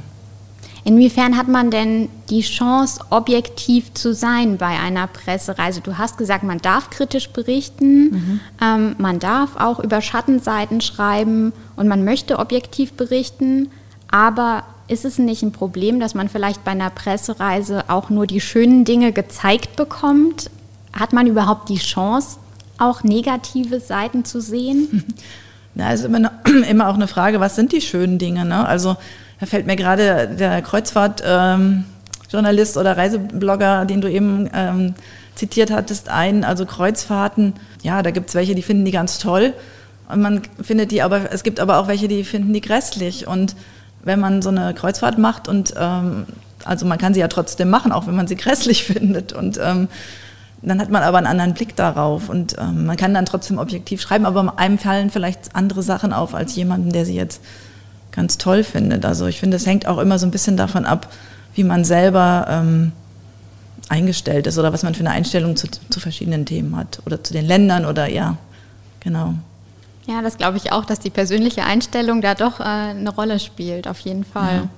Inwiefern 0.84 1.38
hat 1.38 1.48
man 1.48 1.70
denn 1.70 2.10
die 2.30 2.42
Chance, 2.42 3.02
objektiv 3.12 3.94
zu 3.94 4.16
sein 4.16 4.58
bei 4.58 4.80
einer 4.80 5.06
Pressereise? 5.06 5.82
Du 5.82 6.00
hast 6.00 6.18
gesagt, 6.18 6.44
man 6.44 6.58
darf 6.58 6.90
kritisch 6.90 7.30
berichten, 7.30 8.04
mhm. 8.04 8.40
ähm, 8.60 8.96
man 8.98 9.20
darf 9.20 9.58
auch 9.58 9.80
über 9.80 10.02
Schattenseiten 10.02 10.82
schreiben 10.82 11.54
und 11.76 11.88
man 11.88 12.04
möchte 12.04 12.40
objektiv 12.40 12.94
berichten. 12.94 13.70
Aber 14.12 14.66
ist 14.88 15.04
es 15.06 15.18
nicht 15.18 15.42
ein 15.42 15.54
Problem, 15.54 16.00
dass 16.02 16.14
man 16.14 16.30
vielleicht 16.30 16.64
bei 16.66 16.72
einer 16.72 16.90
Pressereise 16.90 17.86
auch 17.88 18.10
nur 18.10 18.28
die 18.28 18.42
schönen 18.42 18.84
Dinge 18.84 19.14
gezeigt 19.14 19.78
bekommt? 19.78 20.50
Hat 20.92 21.14
man 21.14 21.28
überhaupt 21.28 21.70
die 21.70 21.78
Chance, 21.78 22.40
auch 22.78 23.04
negative 23.04 23.80
Seiten 23.80 24.26
zu 24.26 24.42
sehen? 24.42 25.06
Na, 25.76 25.94
ist 25.94 26.04
immer, 26.04 26.32
immer 26.70 26.90
auch 26.90 26.96
eine 26.96 27.08
Frage, 27.08 27.40
was 27.40 27.56
sind 27.56 27.72
die 27.72 27.80
schönen 27.80 28.18
Dinge? 28.18 28.44
Ne? 28.44 28.68
Also 28.68 28.98
da 29.40 29.46
fällt 29.46 29.66
mir 29.66 29.78
gerade 29.78 30.28
der 30.28 30.62
Kreuzfahrtjournalist 30.62 32.76
ähm, 32.76 32.82
oder 32.82 32.98
Reiseblogger, 32.98 33.86
den 33.86 34.02
du 34.02 34.12
eben 34.12 34.50
ähm, 34.54 34.94
zitiert 35.36 35.72
hattest, 35.72 36.10
ein. 36.10 36.44
Also 36.44 36.66
Kreuzfahrten, 36.66 37.54
ja, 37.82 38.04
da 38.04 38.12
gibt 38.12 38.28
es 38.30 38.36
welche, 38.36 38.56
die 38.56 38.62
finden 38.62 38.84
die 38.84 38.92
ganz 38.92 39.20
toll. 39.20 39.54
Und 40.10 40.22
man 40.22 40.42
findet 40.62 40.92
die 40.92 41.02
aber, 41.02 41.32
es 41.32 41.44
gibt 41.44 41.62
aber 41.62 41.80
auch 41.80 41.88
welche, 41.88 42.10
die 42.10 42.26
finden 42.26 42.52
die 42.52 42.60
grässlich. 42.60 43.28
Und 43.28 43.56
wenn 44.04 44.20
man 44.20 44.42
so 44.42 44.50
eine 44.50 44.74
Kreuzfahrt 44.74 45.18
macht 45.18 45.48
und 45.48 45.74
ähm, 45.78 46.26
also 46.66 46.86
man 46.86 46.98
kann 46.98 47.14
sie 47.14 47.20
ja 47.20 47.28
trotzdem 47.28 47.70
machen, 47.70 47.92
auch 47.92 48.08
wenn 48.08 48.16
man 48.16 48.28
sie 48.28 48.36
grässlich 48.38 48.84
findet. 48.84 49.34
Und 49.34 49.60
ähm, 49.62 49.88
dann 50.62 50.80
hat 50.80 50.90
man 50.90 51.02
aber 51.02 51.18
einen 51.18 51.28
anderen 51.28 51.54
Blick 51.54 51.76
darauf 51.76 52.30
und 52.30 52.56
ähm, 52.60 52.86
man 52.86 52.96
kann 52.96 53.14
dann 53.14 53.26
trotzdem 53.26 53.58
objektiv 53.58 54.02
schreiben, 54.02 54.26
aber 54.26 54.60
einem 54.60 54.78
fallen 54.78 55.10
vielleicht 55.10 55.56
andere 55.56 55.82
Sachen 55.82 56.14
auf 56.14 56.36
als 56.36 56.56
jemanden, 56.56 56.92
der 56.92 57.06
sie 57.06 57.16
jetzt 57.16 57.42
ganz 58.12 58.38
toll 58.38 58.64
findet. 58.64 59.06
Also 59.06 59.26
ich 59.26 59.40
finde, 59.40 59.58
es 59.58 59.66
hängt 59.66 59.88
auch 59.88 59.98
immer 59.98 60.20
so 60.20 60.28
ein 60.28 60.32
bisschen 60.32 60.58
davon 60.58 60.86
ab, 60.86 61.08
wie 61.56 61.64
man 61.64 61.84
selber 61.84 62.46
ähm, 62.48 62.92
eingestellt 63.90 64.46
ist 64.46 64.60
oder 64.60 64.72
was 64.72 64.84
man 64.84 64.94
für 64.94 65.02
eine 65.02 65.12
Einstellung 65.12 65.56
zu, 65.56 65.68
zu 65.68 66.00
verschiedenen 66.00 66.46
Themen 66.46 66.76
hat 66.78 67.02
oder 67.06 67.24
zu 67.24 67.34
den 67.34 67.46
Ländern 67.46 67.86
oder 67.86 68.08
ja, 68.08 68.38
genau. 69.00 69.34
Ja, 70.08 70.22
das 70.22 70.38
glaube 70.38 70.58
ich 70.58 70.72
auch, 70.72 70.86
dass 70.86 71.00
die 71.00 71.10
persönliche 71.10 71.64
Einstellung 71.64 72.22
da 72.22 72.36
doch 72.36 72.60
äh, 72.60 72.64
eine 72.64 73.10
Rolle 73.10 73.40
spielt, 73.40 73.88
auf 73.88 74.00
jeden 74.00 74.24
Fall. 74.24 74.56
Ja. 74.56 74.70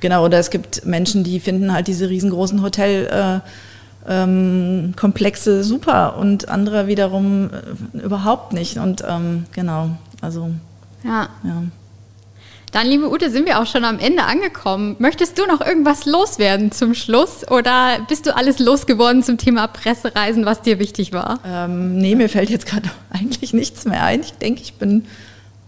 Genau, 0.00 0.24
oder 0.24 0.38
es 0.38 0.50
gibt 0.50 0.86
Menschen, 0.86 1.24
die 1.24 1.40
finden 1.40 1.72
halt 1.72 1.86
diese 1.86 2.08
riesengroßen 2.08 2.62
Hotelkomplexe 2.62 5.50
äh, 5.50 5.56
ähm, 5.56 5.62
super 5.62 6.16
und 6.16 6.48
andere 6.48 6.86
wiederum 6.86 7.50
äh, 7.50 7.98
überhaupt 7.98 8.52
nicht. 8.52 8.78
Und 8.78 9.04
ähm, 9.06 9.44
genau, 9.52 9.90
also 10.22 10.50
ja. 11.04 11.28
ja. 11.44 11.62
Dann, 12.72 12.86
liebe 12.86 13.10
Ute, 13.10 13.30
sind 13.30 13.46
wir 13.46 13.60
auch 13.60 13.66
schon 13.66 13.84
am 13.84 13.98
Ende 13.98 14.22
angekommen. 14.22 14.94
Möchtest 15.00 15.38
du 15.38 15.46
noch 15.46 15.60
irgendwas 15.60 16.06
loswerden 16.06 16.70
zum 16.70 16.94
Schluss 16.94 17.48
oder 17.50 17.98
bist 18.08 18.26
du 18.26 18.36
alles 18.36 18.60
losgeworden 18.60 19.24
zum 19.24 19.38
Thema 19.38 19.66
Pressereisen, 19.66 20.46
was 20.46 20.62
dir 20.62 20.78
wichtig 20.78 21.12
war? 21.12 21.40
Ähm, 21.44 21.98
nee, 21.98 22.14
mir 22.14 22.28
fällt 22.28 22.48
jetzt 22.48 22.66
gerade 22.66 22.88
eigentlich 23.10 23.52
nichts 23.52 23.86
mehr 23.86 24.04
ein. 24.04 24.20
Ich 24.20 24.34
denke, 24.34 24.62
ich 24.62 24.74
bin 24.74 25.04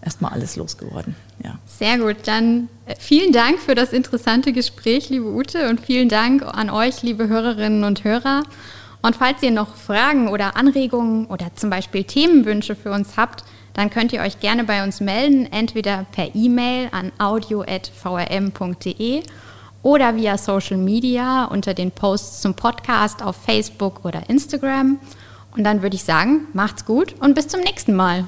erstmal 0.01 0.31
alles 0.31 0.55
losgeworden. 0.55 1.15
Ja. 1.43 1.59
Sehr 1.65 1.97
gut. 1.97 2.15
Dann 2.25 2.69
äh, 2.85 2.95
vielen 2.97 3.33
Dank 3.33 3.59
für 3.59 3.75
das 3.75 3.91
interessante 3.91 4.53
Gespräch, 4.53 5.09
liebe 5.09 5.27
Ute, 5.27 5.69
und 5.69 5.81
vielen 5.81 6.07
Dank 6.07 6.43
an 6.43 6.69
euch, 6.69 7.03
liebe 7.03 7.27
Hörerinnen 7.27 7.83
und 7.83 8.05
Hörer. 8.05 8.43
Und 9.01 9.17
falls 9.17 9.43
ihr 9.43 9.51
noch 9.51 9.75
Fragen 9.75 10.29
oder 10.29 10.55
Anregungen 10.55 11.25
oder 11.25 11.53
zum 11.55 11.69
Beispiel 11.69 12.05
Themenwünsche 12.05 12.77
für 12.77 12.91
uns 12.91 13.17
habt, 13.17 13.43
dann 13.73 13.89
könnt 13.89 14.13
ihr 14.13 14.21
euch 14.21 14.39
gerne 14.39 14.63
bei 14.63 14.83
uns 14.83 15.01
melden, 15.01 15.51
entweder 15.51 16.05
per 16.11 16.35
E-Mail 16.35 16.89
an 16.91 17.11
audio.vrm.de 17.17 17.63
oder 19.81 20.15
via 20.15 20.37
Social 20.37 20.77
Media 20.77 21.45
unter 21.45 21.73
den 21.73 21.91
Posts 21.91 22.41
zum 22.41 22.53
Podcast 22.53 23.23
auf 23.23 23.35
Facebook 23.35 24.05
oder 24.05 24.29
Instagram. 24.29 24.99
Und 25.55 25.63
dann 25.63 25.81
würde 25.81 25.95
ich 25.95 26.03
sagen, 26.03 26.47
macht's 26.53 26.85
gut 26.85 27.15
und 27.19 27.35
bis 27.35 27.47
zum 27.47 27.61
nächsten 27.61 27.95
Mal. 27.95 28.27